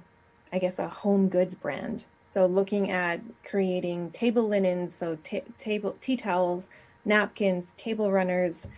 I 0.50 0.58
guess, 0.58 0.78
a 0.78 0.88
home 0.88 1.28
goods 1.28 1.54
brand. 1.54 2.04
So 2.30 2.46
looking 2.46 2.92
at 2.92 3.20
creating 3.44 4.12
table 4.12 4.48
linens, 4.48 4.94
so 4.94 5.16
ta- 5.16 5.40
table 5.58 5.96
tea 6.00 6.16
towels, 6.16 6.70
napkins, 7.04 7.74
table 7.76 8.12
runners, 8.12 8.68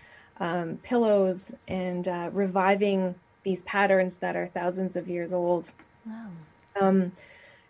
um, 0.41 0.79
pillows, 0.83 1.55
and 1.69 2.09
uh, 2.09 2.31
reviving 2.33 3.15
these 3.43 3.63
patterns 3.65 4.17
that 4.17 4.37
are 4.37 4.49
thousands 4.49 4.97
of 4.97 5.07
years 5.07 5.35
old. 5.35 5.71
Wow. 6.07 6.31
Um, 6.81 7.13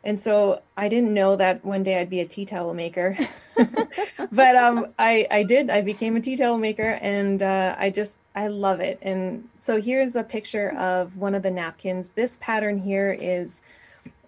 and 0.05 0.21
so 0.21 0.63
I 0.77 0.89
didn't 0.89 1.15
know 1.15 1.35
that 1.35 1.65
one 1.65 1.83
day 1.83 1.99
I'd 1.99 2.11
be 2.11 2.21
a 2.21 2.27
tea 2.27 2.45
towel 2.45 2.75
maker, 2.75 3.19
but 3.57 4.57
um, 4.57 4.87
I 5.01 5.27
I 5.33 5.43
did. 5.43 5.69
I 5.69 5.81
became 5.81 6.15
a 6.15 6.21
tea 6.21 6.37
towel 6.37 6.59
maker, 6.59 6.99
and 7.03 7.43
uh, 7.43 7.75
I 7.77 7.91
just 7.91 8.19
I 8.37 8.47
love 8.47 8.79
it. 8.79 9.01
And 9.03 9.49
so 9.59 9.81
here's 9.81 10.15
a 10.15 10.23
picture 10.23 10.71
of 10.77 11.17
one 11.17 11.35
of 11.35 11.43
the 11.43 11.51
napkins. 11.51 12.13
This 12.13 12.39
pattern 12.41 12.79
here 12.79 13.17
is 13.21 13.63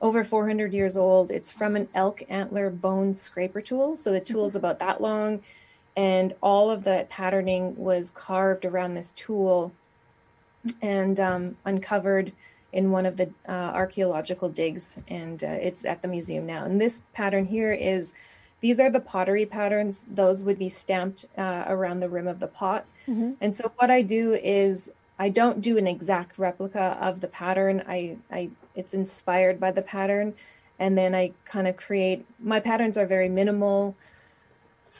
over 0.00 0.24
400 0.24 0.72
years 0.72 0.96
old. 0.96 1.30
It's 1.30 1.50
from 1.50 1.76
an 1.76 1.88
elk 1.94 2.22
antler 2.28 2.70
bone 2.70 3.14
scraper 3.14 3.60
tool. 3.60 3.96
So 3.96 4.12
the 4.12 4.20
tool 4.20 4.44
is 4.46 4.56
about 4.56 4.78
that 4.80 5.00
long, 5.00 5.42
and 5.96 6.34
all 6.42 6.70
of 6.70 6.84
the 6.84 7.06
patterning 7.08 7.76
was 7.76 8.10
carved 8.10 8.64
around 8.64 8.94
this 8.94 9.12
tool 9.12 9.72
and 10.82 11.20
um, 11.20 11.56
uncovered 11.64 12.32
in 12.72 12.90
one 12.90 13.06
of 13.06 13.16
the 13.16 13.30
uh, 13.48 13.70
archaeological 13.72 14.48
digs, 14.48 14.96
and 15.06 15.44
uh, 15.44 15.46
it's 15.46 15.84
at 15.84 16.02
the 16.02 16.08
museum 16.08 16.44
now. 16.44 16.64
And 16.64 16.80
this 16.80 17.02
pattern 17.12 17.44
here 17.44 17.72
is, 17.72 18.14
these 18.60 18.80
are 18.80 18.90
the 18.90 19.00
pottery 19.00 19.46
patterns. 19.46 20.06
Those 20.10 20.42
would 20.42 20.58
be 20.58 20.68
stamped 20.68 21.24
uh, 21.38 21.64
around 21.68 22.00
the 22.00 22.08
rim 22.08 22.26
of 22.26 22.40
the 22.40 22.48
pot. 22.48 22.84
Mm-hmm. 23.06 23.32
And 23.40 23.54
so 23.54 23.70
what 23.76 23.90
I 23.90 24.02
do 24.02 24.34
is 24.34 24.90
I 25.20 25.28
don't 25.28 25.60
do 25.60 25.78
an 25.78 25.86
exact 25.86 26.36
replica 26.36 26.98
of 27.00 27.20
the 27.20 27.28
pattern. 27.28 27.84
I, 27.86 28.16
I 28.30 28.50
it's 28.74 28.94
inspired 28.94 29.60
by 29.60 29.70
the 29.70 29.82
pattern, 29.82 30.34
and 30.78 30.96
then 30.96 31.14
I 31.14 31.32
kind 31.44 31.66
of 31.66 31.76
create. 31.76 32.26
My 32.38 32.60
patterns 32.60 32.98
are 32.98 33.06
very 33.06 33.28
minimal. 33.28 33.96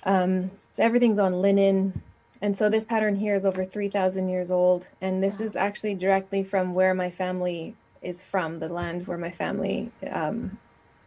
Um, 0.04 0.50
so 0.72 0.82
everything's 0.82 1.18
on 1.18 1.40
linen, 1.40 2.02
and 2.42 2.56
so 2.56 2.68
this 2.68 2.84
pattern 2.84 3.16
here 3.16 3.34
is 3.34 3.44
over 3.44 3.64
three 3.64 3.88
thousand 3.88 4.28
years 4.28 4.50
old, 4.50 4.88
and 5.00 5.22
this 5.22 5.40
is 5.40 5.56
actually 5.56 5.94
directly 5.94 6.44
from 6.44 6.74
where 6.74 6.94
my 6.94 7.10
family 7.10 7.74
is 8.02 8.22
from, 8.22 8.58
the 8.58 8.68
land 8.68 9.06
where 9.06 9.18
my 9.18 9.30
family 9.30 9.90
um, 10.10 10.58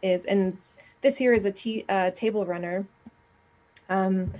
is, 0.01 0.25
and 0.25 0.57
this 1.01 1.17
here 1.17 1.33
is 1.33 1.45
a 1.45 1.51
t- 1.51 1.85
uh, 1.87 2.11
table 2.11 2.45
runner. 2.45 2.87
Um, 3.89 4.33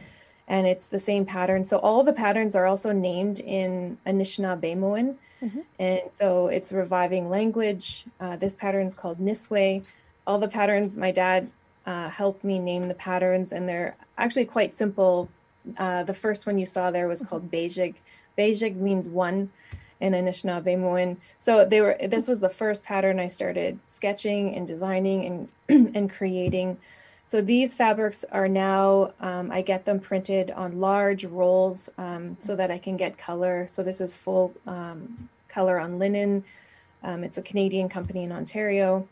and 0.48 0.66
it's 0.66 0.88
the 0.88 1.00
same 1.00 1.26
pattern. 1.26 1.66
So 1.66 1.78
all 1.80 2.04
the 2.04 2.14
patterns 2.14 2.56
are 2.56 2.66
also 2.66 2.92
named 2.92 3.40
in 3.40 3.98
Anishinaabemowin. 4.06 5.16
Mhm. 5.44 5.64
And 5.78 6.02
so 6.16 6.48
it's 6.48 6.72
reviving 6.72 7.30
language. 7.30 8.06
Uh, 8.20 8.36
this 8.38 8.56
pattern 8.56 8.88
is 8.88 8.94
called 8.94 9.20
Niswe. 9.20 9.86
All 10.26 10.40
the 10.40 10.48
patterns, 10.48 10.98
my 10.98 11.12
dad 11.12 11.50
uh, 11.86 12.10
helped 12.10 12.44
me 12.44 12.60
name 12.60 12.88
the 12.88 12.94
patterns, 12.94 13.54
and 13.54 13.68
they're 13.70 13.96
actually 14.18 14.46
quite 14.46 14.76
simple. 14.76 15.30
Uh, 15.78 16.04
the 16.04 16.14
first 16.14 16.46
one 16.46 16.58
you 16.58 16.66
saw 16.66 16.92
there 16.92 17.08
was 17.08 17.22
called 17.22 17.50
Bejig. 17.52 17.96
Bejig 18.38 18.76
means 18.76 19.08
one 19.10 19.52
in 20.02 20.14
Anishinaabemowin. 20.14 21.18
So 21.40 21.66
they 21.66 21.82
were. 21.82 21.98
This 22.06 22.28
was 22.28 22.40
the 22.42 22.50
first 22.50 22.84
pattern 22.84 23.20
I 23.20 23.28
started 23.28 23.80
sketching 23.88 24.54
and 24.56 24.68
designing 24.68 25.48
and 25.70 25.96
and 25.96 26.10
creating. 26.10 26.78
So 27.28 27.42
these 27.42 27.74
fabrics 27.74 28.24
are 28.32 28.48
now, 28.48 29.12
um, 29.20 29.52
I 29.52 29.62
get 29.62 29.84
them 29.84 30.00
printed 30.00 30.50
on 30.52 30.80
large 30.80 31.26
rolls 31.26 31.90
um, 31.98 32.38
so 32.40 32.56
that 32.56 32.72
I 32.72 32.78
can 32.78 32.96
get 32.96 33.18
color. 33.18 33.68
So 33.68 33.84
this 33.84 34.00
is 34.00 34.14
full 34.14 34.54
um, 34.66 35.30
color 35.50 35.78
on 35.78 36.00
linen. 36.00 36.46
Um, 37.04 37.26
it's 37.26 37.38
a 37.38 37.42
Canadian 37.42 37.90
company 37.90 38.24
in 38.24 38.32
Ontario. 38.32 39.08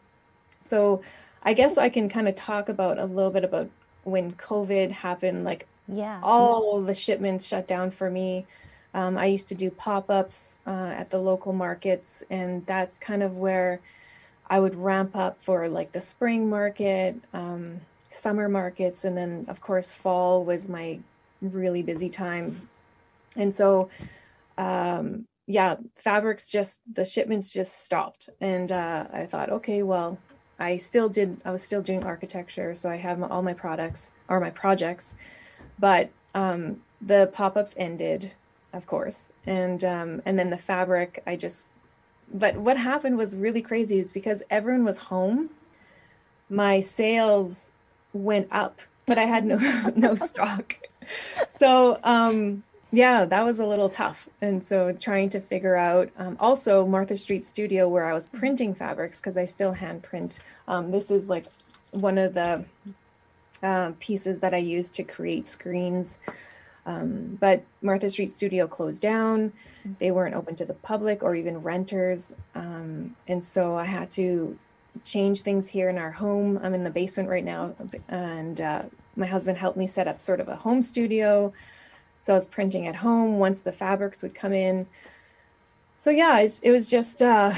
So 0.62 1.02
I 1.44 1.54
guess 1.54 1.78
I 1.78 1.90
can 1.90 2.08
kind 2.08 2.30
of 2.30 2.36
talk 2.36 2.70
about 2.70 2.98
a 2.98 3.06
little 3.06 3.32
bit 3.32 3.44
about 3.44 3.70
when 4.06 4.32
COVID 4.32 4.92
happened, 4.92 5.44
like 5.44 5.68
Yeah. 5.88 6.20
all 6.24 6.82
the 6.82 6.96
shipments 6.96 7.46
shut 7.46 7.68
down 7.68 7.92
for 7.92 8.10
me. 8.10 8.46
Um, 8.94 9.18
I 9.18 9.26
used 9.26 9.50
to 9.50 9.56
do 9.56 9.70
pop 9.70 10.10
ups 10.10 10.60
uh, 10.66 10.94
at 10.96 11.10
the 11.10 11.20
local 11.20 11.52
markets, 11.52 12.24
and 12.30 12.66
that's 12.66 12.98
kind 12.98 13.22
of 13.22 13.36
where 13.36 13.82
I 14.50 14.60
would 14.60 14.76
ramp 14.76 15.18
up 15.18 15.42
for 15.42 15.68
like 15.68 15.92
the 15.92 16.00
spring 16.00 16.50
market, 16.50 17.18
um, 17.34 17.82
summer 18.16 18.50
markets, 18.50 19.06
and 19.06 19.18
then 19.18 19.46
of 19.48 19.62
course 19.62 19.92
fall 19.92 20.44
was 20.44 20.68
my 20.70 21.00
really 21.42 21.84
busy 21.84 22.10
time. 22.10 22.70
And 23.36 23.54
so, 23.54 23.90
um, 24.58 25.26
yeah, 25.48 25.76
fabrics 25.98 26.50
just 26.50 26.80
the 26.92 27.06
shipments 27.06 27.52
just 27.52 27.84
stopped, 27.86 28.30
and 28.42 28.72
uh, 28.72 29.08
I 29.14 29.26
thought, 29.26 29.50
okay, 29.50 29.84
well, 29.84 30.18
I 30.58 30.78
still 30.78 31.10
did. 31.10 31.42
I 31.46 31.52
was 31.52 31.62
still 31.62 31.82
doing 31.82 32.04
architecture, 32.04 32.76
so 32.76 32.90
I 32.90 32.96
have 32.96 33.20
my, 33.20 33.28
all 33.28 33.44
my 33.44 33.54
products 33.54 34.12
or 34.28 34.40
my 34.40 34.50
projects, 34.50 35.16
but 35.78 36.10
um, 36.34 36.82
the 37.02 37.30
pop-ups 37.34 37.76
ended, 37.78 38.34
of 38.74 38.88
course, 38.88 39.32
and 39.46 39.84
um, 39.84 40.22
and 40.26 40.40
then 40.40 40.50
the 40.50 40.58
fabric, 40.58 41.22
I 41.28 41.36
just. 41.36 41.72
But 42.34 42.56
what 42.56 42.78
happened 42.78 43.18
was 43.18 43.36
really 43.36 43.62
crazy, 43.62 44.00
is 44.00 44.12
because 44.12 44.42
everyone 44.50 44.84
was 44.84 44.98
home. 44.98 45.52
My 46.50 46.80
sales 46.80 47.72
went 48.16 48.48
up, 48.52 48.82
but 49.06 49.18
I 49.18 49.26
had 49.26 49.46
no 49.46 49.58
no 49.96 50.16
stock. 50.16 50.78
So 51.52 52.00
um, 52.04 52.64
yeah, 52.92 53.26
that 53.26 53.44
was 53.44 53.60
a 53.60 53.66
little 53.66 53.90
tough. 53.90 54.30
And 54.42 54.66
so 54.66 54.94
trying 54.94 55.30
to 55.30 55.40
figure 55.40 55.76
out 55.76 56.10
um, 56.18 56.38
also 56.40 56.86
Martha 56.86 57.18
Street 57.18 57.46
Studio 57.46 57.88
where 57.90 58.06
I 58.06 58.14
was 58.14 58.26
printing 58.26 58.74
fabrics 58.74 59.20
because 59.20 59.38
I 59.38 59.46
still 59.46 59.74
hand 59.74 60.04
print. 60.04 60.40
Um, 60.68 60.92
this 60.92 61.12
is 61.12 61.30
like 61.30 61.46
one 61.92 62.18
of 62.18 62.34
the 62.34 62.66
uh, 63.62 63.92
pieces 64.00 64.40
that 64.40 64.54
I 64.54 64.58
use 64.58 64.90
to 64.92 65.04
create 65.04 65.46
screens. 65.46 66.20
Um, 66.86 67.38
but 67.42 67.64
Martha 67.82 68.10
Street 68.10 68.32
Studio 68.32 68.68
closed 68.68 69.02
down. 69.02 69.52
They 70.00 70.12
weren't 70.12 70.36
open 70.36 70.56
to 70.58 70.66
the 70.66 70.76
public 70.76 71.24
or 71.24 71.36
even 71.36 71.64
renters. 71.64 72.36
Um, 72.54 73.16
and 73.28 73.44
so 73.44 73.76
I 73.76 73.86
had 73.86 74.12
to 74.12 74.58
change 75.04 75.42
things 75.42 75.68
here 75.68 75.90
in 75.90 75.98
our 75.98 76.12
home. 76.12 76.60
I'm 76.64 76.74
in 76.74 76.84
the 76.84 76.90
basement 76.90 77.30
right 77.30 77.44
now. 77.44 77.76
And 78.08 78.60
uh, 78.62 78.84
my 79.16 79.26
husband 79.26 79.58
helped 79.58 79.78
me 79.78 79.88
set 79.88 80.08
up 80.08 80.22
sort 80.22 80.40
of 80.40 80.48
a 80.48 80.56
home 80.56 80.82
studio. 80.82 81.54
So 82.22 82.34
I 82.34 82.36
was 82.36 82.48
printing 82.48 82.88
at 82.88 82.96
home 82.96 83.38
once 83.38 83.60
the 83.60 83.72
fabrics 83.72 84.24
would 84.24 84.34
come 84.34 84.54
in. 84.54 84.88
So 85.98 86.10
yeah, 86.10 86.40
it's, 86.40 86.60
it 86.60 86.72
was 86.72 86.90
just 86.90 87.22
uh, 87.22 87.54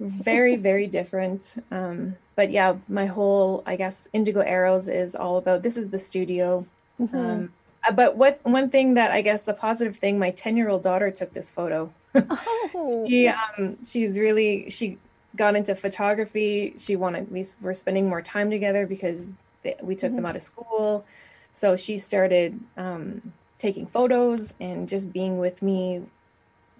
very, 0.00 0.56
very 0.70 0.86
different. 0.86 1.62
Um, 1.70 2.16
but 2.34 2.50
yeah, 2.50 2.76
my 2.88 3.06
whole, 3.06 3.62
I 3.66 3.76
guess, 3.76 4.08
Indigo 4.12 4.40
Arrows 4.40 4.88
is 4.88 5.14
all 5.14 5.36
about 5.36 5.62
this 5.62 5.76
is 5.76 5.90
the 5.90 5.98
studio. 5.98 6.66
Mhm. 7.00 7.14
Um, 7.14 7.52
uh, 7.86 7.92
but 7.92 8.16
what 8.16 8.40
one 8.42 8.70
thing 8.70 8.94
that 8.94 9.10
I 9.10 9.22
guess 9.22 9.42
the 9.42 9.54
positive 9.54 9.96
thing, 9.96 10.18
my 10.18 10.30
10 10.30 10.56
year 10.56 10.68
old 10.68 10.82
daughter 10.82 11.10
took 11.10 11.32
this 11.32 11.50
photo. 11.50 11.92
oh. 12.14 13.06
She 13.08 13.28
um 13.28 13.78
she's 13.84 14.18
really 14.18 14.70
she 14.70 14.98
got 15.36 15.54
into 15.54 15.74
photography. 15.74 16.74
She 16.78 16.96
wanted 16.96 17.30
we 17.30 17.44
were 17.60 17.74
spending 17.74 18.08
more 18.08 18.22
time 18.22 18.50
together 18.50 18.86
because 18.86 19.32
they, 19.62 19.76
we 19.82 19.94
took 19.94 20.14
them 20.14 20.26
out 20.26 20.36
of 20.36 20.42
school. 20.42 21.04
So 21.52 21.76
she 21.76 21.98
started 21.98 22.58
um 22.76 23.32
taking 23.58 23.86
photos 23.86 24.54
and 24.60 24.88
just 24.88 25.12
being 25.12 25.38
with 25.38 25.62
me. 25.62 26.02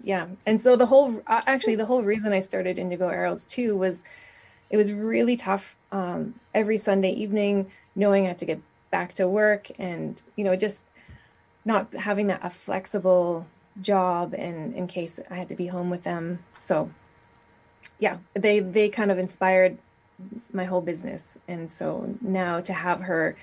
Yeah. 0.02 0.28
And 0.44 0.60
so 0.60 0.76
the 0.76 0.86
whole 0.86 1.22
uh, 1.26 1.42
actually 1.46 1.76
the 1.76 1.86
whole 1.86 2.02
reason 2.02 2.32
I 2.32 2.40
started 2.40 2.78
Indigo 2.78 3.08
Arrows 3.08 3.44
too 3.44 3.76
was 3.76 4.04
it 4.70 4.76
was 4.76 4.92
really 4.92 5.36
tough 5.36 5.76
um 5.92 6.34
every 6.54 6.76
Sunday 6.76 7.12
evening 7.12 7.70
knowing 7.94 8.24
I 8.24 8.28
had 8.28 8.38
to 8.38 8.44
get 8.44 8.60
back 8.90 9.14
to 9.14 9.28
work 9.28 9.70
and 9.78 10.22
you 10.36 10.44
know 10.44 10.56
just 10.56 10.82
not 11.64 11.92
having 11.94 12.28
that 12.28 12.40
a 12.42 12.50
flexible 12.50 13.46
job 13.80 14.34
and 14.34 14.74
in 14.74 14.86
case 14.86 15.18
I 15.30 15.34
had 15.34 15.48
to 15.48 15.54
be 15.54 15.66
home 15.66 15.90
with 15.90 16.04
them. 16.04 16.38
So 16.60 16.90
yeah, 17.98 18.18
they 18.34 18.60
they 18.60 18.88
kind 18.88 19.10
of 19.10 19.18
inspired 19.18 19.78
my 20.52 20.64
whole 20.64 20.80
business. 20.80 21.38
And 21.48 21.70
so 21.70 22.14
now 22.20 22.60
to 22.60 22.72
have 22.72 23.02
her 23.02 23.36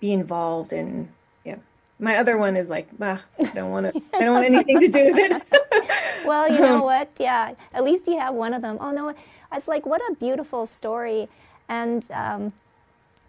be 0.00 0.12
involved 0.12 0.72
in 0.72 1.08
yeah. 1.44 1.56
My 1.98 2.16
other 2.18 2.38
one 2.38 2.56
is 2.56 2.70
like, 2.70 2.88
ah, 3.00 3.22
I 3.40 3.44
don't 3.44 3.70
want 3.70 3.92
to 3.92 4.02
I 4.14 4.20
don't 4.20 4.34
want 4.34 4.46
anything 4.46 4.80
to 4.80 4.88
do 4.88 5.04
with 5.06 5.18
it. 5.18 5.42
Well, 6.24 6.52
you 6.52 6.60
know 6.60 6.82
what? 6.84 7.10
Yeah, 7.18 7.54
at 7.74 7.84
least 7.84 8.06
you 8.06 8.18
have 8.18 8.34
one 8.34 8.54
of 8.54 8.62
them. 8.62 8.78
Oh 8.80 8.92
no, 8.92 9.14
it's 9.52 9.68
like 9.68 9.86
what 9.86 10.00
a 10.10 10.14
beautiful 10.16 10.66
story, 10.66 11.28
and 11.68 12.08
um, 12.12 12.52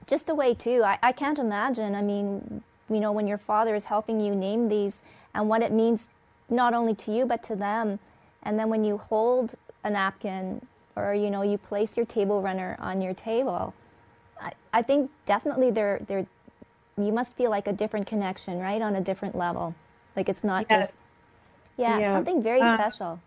just 0.07 0.29
a 0.29 0.35
way 0.35 0.53
too. 0.53 0.83
I, 0.83 0.99
I 1.03 1.11
can't 1.11 1.39
imagine. 1.39 1.95
I 1.95 2.03
mean, 2.03 2.63
you 2.89 2.99
know, 2.99 3.11
when 3.11 3.27
your 3.27 3.39
father 3.39 3.75
is 3.75 3.85
helping 3.85 4.19
you 4.21 4.35
name 4.35 4.69
these 4.69 5.01
and 5.33 5.49
what 5.49 5.63
it 5.63 5.71
means 5.71 6.09
not 6.49 6.73
only 6.75 6.93
to 6.95 7.11
you 7.11 7.25
but 7.25 7.43
to 7.43 7.55
them, 7.55 7.99
and 8.43 8.59
then 8.59 8.69
when 8.69 8.83
you 8.83 8.97
hold 8.97 9.55
a 9.83 9.89
napkin 9.89 10.65
or 10.95 11.13
you 11.13 11.29
know 11.29 11.41
you 11.41 11.57
place 11.57 11.97
your 11.97 12.05
table 12.05 12.41
runner 12.41 12.77
on 12.79 13.01
your 13.01 13.13
table, 13.13 13.73
I, 14.39 14.51
I 14.73 14.81
think 14.81 15.11
definitely 15.25 15.71
there 15.71 15.99
there 16.07 16.25
you 16.97 17.11
must 17.11 17.35
feel 17.35 17.49
like 17.49 17.67
a 17.67 17.73
different 17.73 18.05
connection, 18.05 18.59
right, 18.59 18.81
on 18.81 18.95
a 18.95 19.01
different 19.01 19.35
level. 19.35 19.73
Like 20.15 20.29
it's 20.29 20.43
not 20.43 20.69
Yeah. 20.69 20.77
just 20.77 20.93
yeah, 21.77 21.99
Yeah. 21.99 22.13
something 22.13 22.41
very 22.41 22.61
Uh, 22.61 22.75
special. 22.75 23.19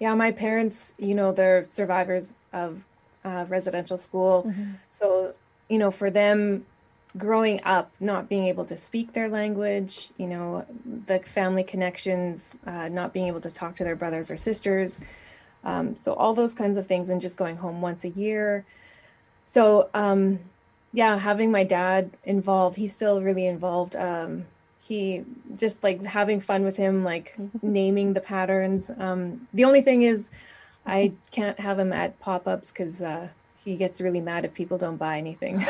Yeah, 0.00 0.14
my 0.14 0.32
parents, 0.32 0.92
you 0.98 1.14
know, 1.14 1.32
they're 1.32 1.66
survivors 1.68 2.34
of 2.52 2.84
uh, 3.24 3.46
residential 3.48 3.96
school. 3.96 4.52
So, 4.90 5.34
you 5.68 5.78
know, 5.78 5.90
for 5.90 6.10
them 6.10 6.66
growing 7.16 7.60
up, 7.64 7.90
not 8.00 8.28
being 8.28 8.46
able 8.46 8.64
to 8.66 8.76
speak 8.76 9.12
their 9.12 9.28
language, 9.28 10.10
you 10.16 10.26
know, 10.26 10.64
the 11.06 11.18
family 11.20 11.64
connections, 11.64 12.56
uh, 12.66 12.88
not 12.88 13.12
being 13.12 13.26
able 13.26 13.40
to 13.40 13.50
talk 13.50 13.76
to 13.76 13.84
their 13.84 13.96
brothers 13.96 14.30
or 14.30 14.36
sisters. 14.36 15.00
Um, 15.64 15.96
so, 15.96 16.14
all 16.14 16.34
those 16.34 16.54
kinds 16.54 16.78
of 16.78 16.86
things, 16.86 17.08
and 17.08 17.20
just 17.20 17.36
going 17.36 17.56
home 17.56 17.80
once 17.80 18.04
a 18.04 18.10
year. 18.10 18.64
So, 19.44 19.88
um, 19.94 20.40
yeah, 20.92 21.18
having 21.18 21.50
my 21.50 21.64
dad 21.64 22.10
involved, 22.24 22.76
he's 22.76 22.92
still 22.92 23.22
really 23.22 23.46
involved. 23.46 23.96
Um, 23.96 24.46
he 24.80 25.24
just 25.56 25.82
like 25.82 26.02
having 26.02 26.40
fun 26.40 26.64
with 26.64 26.76
him, 26.76 27.04
like 27.04 27.34
naming 27.62 28.14
the 28.14 28.20
patterns. 28.20 28.90
Um, 28.98 29.46
the 29.52 29.64
only 29.64 29.82
thing 29.82 30.02
is, 30.02 30.30
I 30.86 31.12
can't 31.30 31.60
have 31.60 31.78
him 31.78 31.92
at 31.92 32.18
pop 32.20 32.48
ups 32.48 32.72
because 32.72 33.02
uh, 33.02 33.28
he 33.68 33.76
gets 33.76 34.00
really 34.00 34.20
mad 34.20 34.44
if 34.44 34.54
people 34.54 34.78
don't 34.78 34.96
buy 34.96 35.18
anything. 35.18 35.64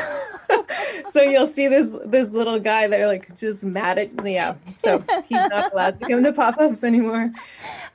so 1.11 1.21
you'll 1.21 1.47
see 1.47 1.67
this 1.67 1.87
this 2.05 2.29
little 2.29 2.59
guy 2.59 2.87
that 2.87 3.05
like 3.07 3.35
just 3.37 3.63
mad 3.63 3.97
at 3.97 4.25
yeah. 4.25 4.55
So 4.79 5.03
he's 5.27 5.49
not 5.49 5.73
allowed 5.73 5.99
to 5.99 6.07
come 6.07 6.23
to 6.23 6.31
pop 6.33 6.57
ups 6.57 6.83
anymore. 6.83 7.31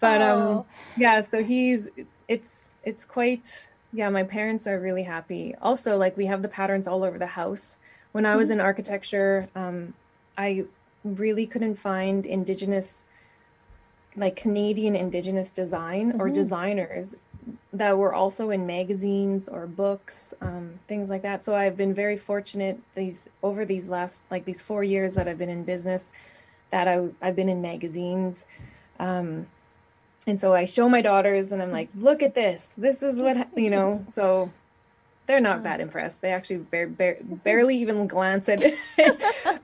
But 0.00 0.20
um, 0.20 0.42
Oh. 0.42 0.66
yeah, 0.96 1.22
so 1.22 1.42
he's 1.42 1.88
it's 2.28 2.70
it's 2.84 3.04
quite 3.04 3.68
yeah. 3.92 4.10
My 4.10 4.24
parents 4.24 4.66
are 4.66 4.78
really 4.78 5.04
happy. 5.04 5.54
Also, 5.62 5.96
like 5.96 6.16
we 6.16 6.26
have 6.26 6.42
the 6.42 6.48
patterns 6.48 6.86
all 6.86 7.02
over 7.02 7.18
the 7.18 7.26
house. 7.26 7.78
When 8.12 8.26
I 8.26 8.36
was 8.36 8.50
in 8.50 8.60
architecture, 8.60 9.48
um, 9.56 9.94
I 10.38 10.66
really 11.02 11.46
couldn't 11.46 11.76
find 11.76 12.26
indigenous 12.26 13.04
like 14.16 14.36
Canadian 14.36 14.94
Indigenous 14.94 15.50
design 15.50 16.20
or 16.20 16.30
designers 16.30 17.16
that 17.74 17.98
were 17.98 18.14
also 18.14 18.50
in 18.50 18.66
magazines 18.66 19.48
or 19.48 19.66
books, 19.66 20.32
um, 20.40 20.78
things 20.86 21.10
like 21.10 21.22
that. 21.22 21.44
So 21.44 21.54
I've 21.54 21.76
been 21.76 21.92
very 21.92 22.16
fortunate 22.16 22.78
these 22.94 23.28
over 23.42 23.64
these 23.64 23.88
last 23.88 24.22
like 24.30 24.44
these 24.44 24.62
four 24.62 24.84
years 24.84 25.14
that 25.14 25.26
I've 25.28 25.38
been 25.38 25.50
in 25.50 25.64
business 25.64 26.12
that 26.70 26.86
I 26.86 27.08
I've 27.20 27.36
been 27.36 27.48
in 27.48 27.60
magazines. 27.60 28.46
Um, 29.00 29.48
and 30.26 30.38
so 30.40 30.54
I 30.54 30.64
show 30.64 30.88
my 30.88 31.02
daughters 31.02 31.52
and 31.52 31.60
I'm 31.60 31.72
like, 31.72 31.88
look 31.98 32.22
at 32.22 32.34
this. 32.34 32.72
This 32.78 33.02
is 33.02 33.20
what 33.20 33.48
you 33.56 33.70
know. 33.70 34.04
So 34.08 34.50
they're 35.26 35.40
not 35.40 35.62
that 35.64 35.80
impressed. 35.80 36.20
They 36.20 36.30
actually 36.32 36.58
bar- 36.58 36.86
bar- 36.86 37.16
barely 37.22 37.76
even 37.78 38.06
glance 38.06 38.48
at 38.48 38.62
it. 38.62 38.78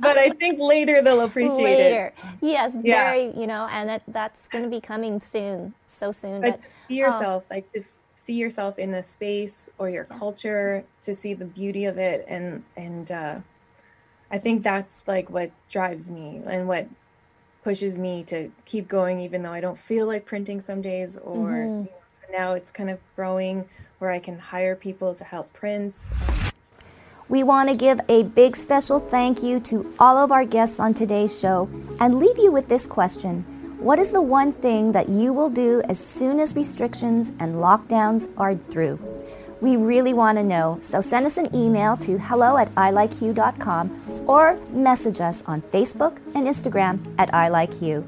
but 0.00 0.16
I 0.18 0.30
think 0.30 0.58
later 0.58 1.02
they'll 1.02 1.20
appreciate 1.20 1.78
it. 1.78 1.92
Later. 1.92 2.12
Yes, 2.40 2.78
Yeah. 2.82 3.10
very, 3.10 3.38
you 3.38 3.46
know, 3.46 3.68
and 3.70 3.88
that, 3.90 4.02
that's 4.08 4.48
going 4.48 4.64
to 4.64 4.70
be 4.70 4.80
coming 4.80 5.20
soon, 5.20 5.74
so 5.84 6.12
soon. 6.12 6.40
But 6.40 6.60
But 6.62 6.70
see 6.88 6.94
yourself, 6.94 7.44
like 7.50 7.70
to 7.72 7.84
see 8.20 8.34
yourself 8.34 8.78
in 8.78 8.92
a 8.92 9.02
space 9.02 9.70
or 9.78 9.88
your 9.88 10.04
culture, 10.04 10.84
to 11.00 11.14
see 11.14 11.32
the 11.32 11.46
beauty 11.46 11.86
of 11.86 11.96
it, 11.96 12.24
and 12.28 12.62
and 12.76 13.10
uh, 13.10 13.40
I 14.30 14.38
think 14.38 14.62
that's 14.62 15.08
like 15.08 15.30
what 15.30 15.50
drives 15.70 16.10
me 16.10 16.42
and 16.46 16.68
what 16.68 16.86
pushes 17.64 17.98
me 17.98 18.22
to 18.24 18.50
keep 18.66 18.88
going, 18.88 19.20
even 19.20 19.42
though 19.42 19.52
I 19.52 19.60
don't 19.60 19.78
feel 19.78 20.06
like 20.06 20.26
printing 20.26 20.60
some 20.60 20.82
days. 20.82 21.16
Or 21.16 21.50
you 21.50 21.66
know, 21.66 21.88
so 22.10 22.20
now 22.30 22.52
it's 22.52 22.70
kind 22.70 22.90
of 22.90 22.98
growing 23.16 23.66
where 23.98 24.10
I 24.10 24.18
can 24.18 24.38
hire 24.38 24.76
people 24.76 25.14
to 25.14 25.24
help 25.24 25.52
print. 25.54 26.10
We 27.28 27.42
want 27.42 27.70
to 27.70 27.76
give 27.76 28.00
a 28.08 28.24
big 28.24 28.54
special 28.56 28.98
thank 28.98 29.42
you 29.42 29.60
to 29.60 29.94
all 29.98 30.18
of 30.18 30.32
our 30.32 30.44
guests 30.44 30.80
on 30.80 30.94
today's 30.94 31.38
show 31.38 31.70
and 32.00 32.18
leave 32.18 32.36
you 32.38 32.50
with 32.50 32.68
this 32.68 32.86
question 32.86 33.44
What 33.80 33.98
is 33.98 34.10
the 34.10 34.20
one 34.20 34.52
thing 34.52 34.92
that 34.92 35.08
you 35.08 35.32
will 35.32 35.48
do 35.48 35.80
as 35.88 35.98
soon 35.98 36.38
as 36.38 36.54
restrictions 36.54 37.32
and 37.40 37.54
lockdowns 37.54 38.28
are 38.36 38.54
through? 38.54 39.00
We 39.62 39.76
really 39.76 40.12
want 40.12 40.36
to 40.36 40.44
know, 40.44 40.76
so 40.82 41.00
send 41.00 41.24
us 41.24 41.38
an 41.38 41.48
email 41.56 41.96
to 42.04 42.18
hello 42.18 42.58
at 42.58 42.74
ilikehue.com 42.74 44.26
or 44.26 44.60
message 44.70 45.22
us 45.22 45.42
on 45.46 45.62
Facebook 45.62 46.18
and 46.34 46.46
Instagram 46.46 47.00
at 47.18 47.30
ilikehue. 47.32 48.06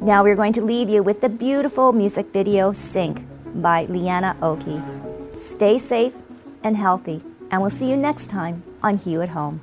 Now 0.00 0.22
we're 0.22 0.36
going 0.36 0.52
to 0.52 0.62
leave 0.62 0.90
you 0.90 1.02
with 1.02 1.22
the 1.22 1.30
beautiful 1.30 1.92
music 1.92 2.26
video 2.30 2.72
Sink 2.72 3.24
by 3.54 3.86
Leanna 3.86 4.36
Oki. 4.42 4.82
Stay 5.34 5.78
safe 5.78 6.12
and 6.62 6.76
healthy, 6.76 7.22
and 7.50 7.62
we'll 7.62 7.70
see 7.70 7.88
you 7.88 7.96
next 7.96 8.28
time 8.28 8.62
on 8.82 8.98
Hue 8.98 9.22
at 9.22 9.30
Home. 9.30 9.62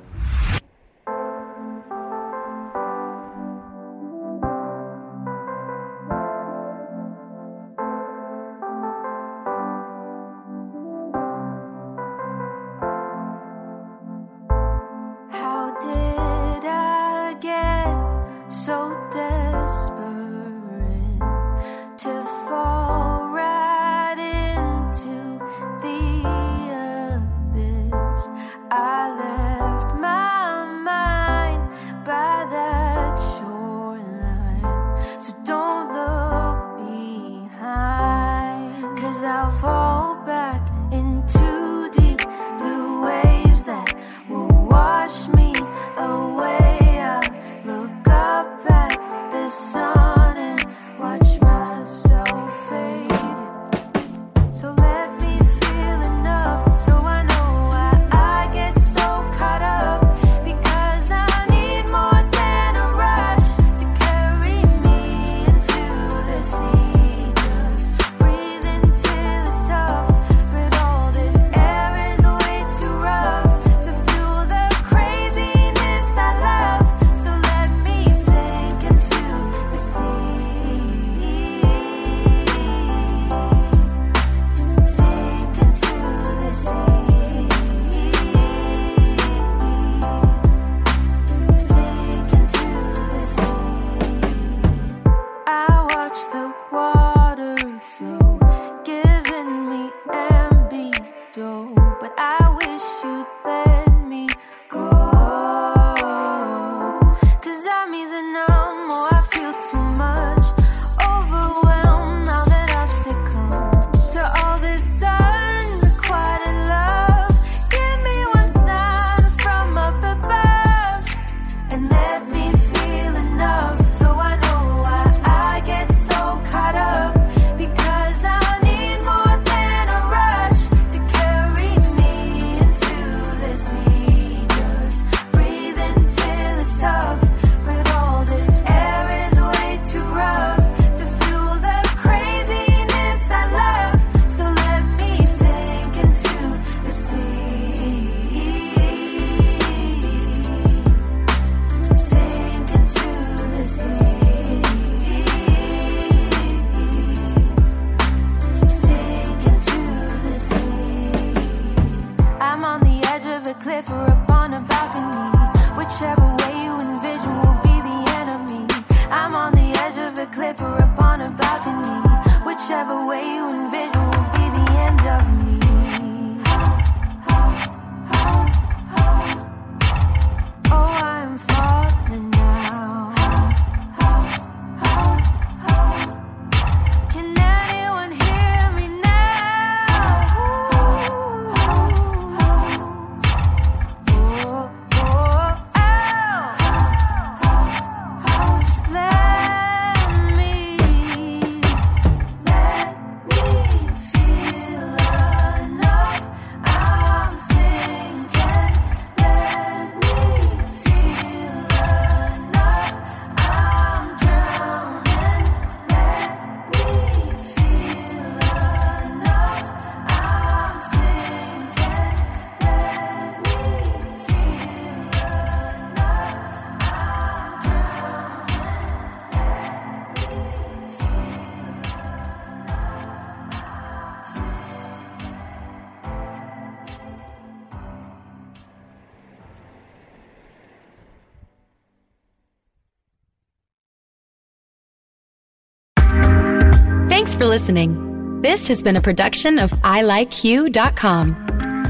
Listening. 247.56 248.42
This 248.42 248.68
has 248.68 248.84
been 248.84 248.98
a 248.98 249.02
production 249.02 249.60
of 249.60 249.72
ilikehue.com. 249.72 251.36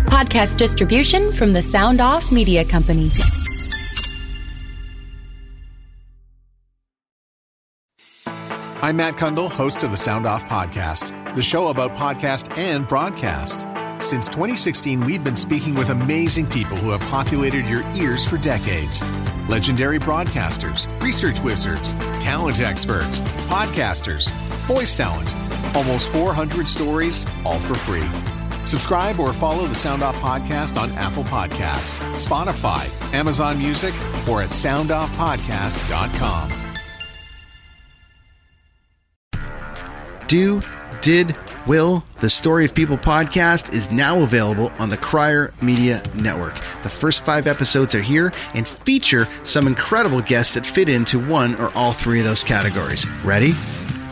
Podcast 0.06 0.58
distribution 0.58 1.32
from 1.32 1.54
the 1.54 1.62
Sound 1.64 2.00
Off 2.00 2.32
Media 2.32 2.64
Company. 2.64 3.10
I'm 8.84 8.98
Matt 8.98 9.16
Cundill, 9.16 9.50
host 9.50 9.82
of 9.82 9.90
the 9.90 9.98
Sound 9.98 10.28
Off 10.28 10.46
Podcast, 10.46 11.34
the 11.34 11.42
show 11.42 11.70
about 11.70 11.96
podcast 11.96 12.56
and 12.56 12.88
broadcast. 12.88 13.66
Since 14.06 14.28
2016, 14.28 15.04
we've 15.04 15.24
been 15.24 15.36
speaking 15.36 15.74
with 15.74 15.90
amazing 15.90 16.46
people 16.46 16.78
who 16.78 16.92
have 16.92 17.02
populated 17.10 17.66
your 17.66 17.82
ears 17.96 18.24
for 18.24 18.38
decades. 18.38 19.04
Legendary 19.50 19.98
broadcasters, 19.98 20.86
research 21.02 21.42
wizards, 21.42 21.94
talent 22.20 22.62
experts, 22.62 23.22
podcasters, 23.50 24.30
voice 24.68 24.94
talent. 24.94 25.45
Almost 25.76 26.12
400 26.12 26.68
stories, 26.68 27.26
all 27.46 27.60
for 27.60 27.76
free. 27.76 28.08
Subscribe 28.66 29.20
or 29.20 29.32
follow 29.32 29.68
the 29.68 29.76
Sound 29.76 30.02
Off 30.02 30.16
Podcast 30.16 30.82
on 30.82 30.92
Apple 30.94 31.24
Podcasts, 31.26 32.00
Spotify, 32.16 32.90
Amazon 33.14 33.60
Music, 33.60 33.94
or 34.28 34.42
at 34.42 34.50
soundoffpodcast.com. 34.50 36.50
Do, 40.28 40.62
Did, 41.02 41.38
Will, 41.68 42.04
the 42.22 42.30
Story 42.30 42.66
of 42.66 42.74
People 42.74 42.98
podcast 42.98 43.74
is 43.74 43.92
now 43.92 44.24
available 44.24 44.72
on 44.80 44.90
the 44.90 44.98
Crier 44.98 45.54
Media 45.62 46.02
Network. 46.16 46.56
The 46.82 46.90
first 46.90 47.24
five 47.24 47.46
episodes 47.46 47.94
are 47.94 48.02
here 48.02 48.32
and 48.56 48.68
feature 48.68 49.28
some 49.44 49.68
incredible 49.68 50.22
guests 50.22 50.56
that 50.56 50.66
fit 50.66 50.90
into 50.90 51.20
one 51.20 51.54
or 51.56 51.72
all 51.76 51.94
three 51.94 52.20
of 52.20 52.26
those 52.26 52.44
categories. 52.44 53.08
Ready? 53.24 53.54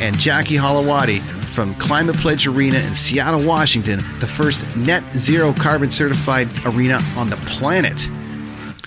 And 0.00 0.18
Jackie 0.18 0.56
Holowati 0.56 1.20
from 1.20 1.74
Climate 1.74 2.16
Pledge 2.16 2.46
Arena 2.46 2.78
in 2.78 2.94
Seattle, 2.94 3.46
Washington, 3.46 3.98
the 4.18 4.26
first 4.26 4.76
net 4.76 5.04
zero 5.14 5.52
carbon 5.52 5.90
certified 5.90 6.48
arena 6.66 6.98
on 7.16 7.28
the 7.28 7.36
planet. 7.36 8.10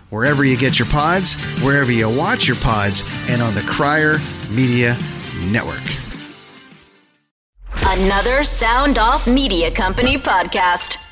Wherever 0.09 0.45
you 0.45 0.57
get 0.57 0.79
your 0.79 0.87
pods, 0.87 1.35
wherever 1.61 1.91
you 1.91 2.09
watch 2.09 2.47
your 2.47 2.57
pods, 2.57 3.03
and 3.27 3.41
on 3.41 3.53
the 3.53 3.61
Crier 3.61 4.17
Media 4.49 4.97
Network. 5.47 5.81
Another 7.87 8.43
Sound 8.43 8.97
Off 8.97 9.27
Media 9.27 9.71
Company 9.71 10.17
podcast. 10.17 11.04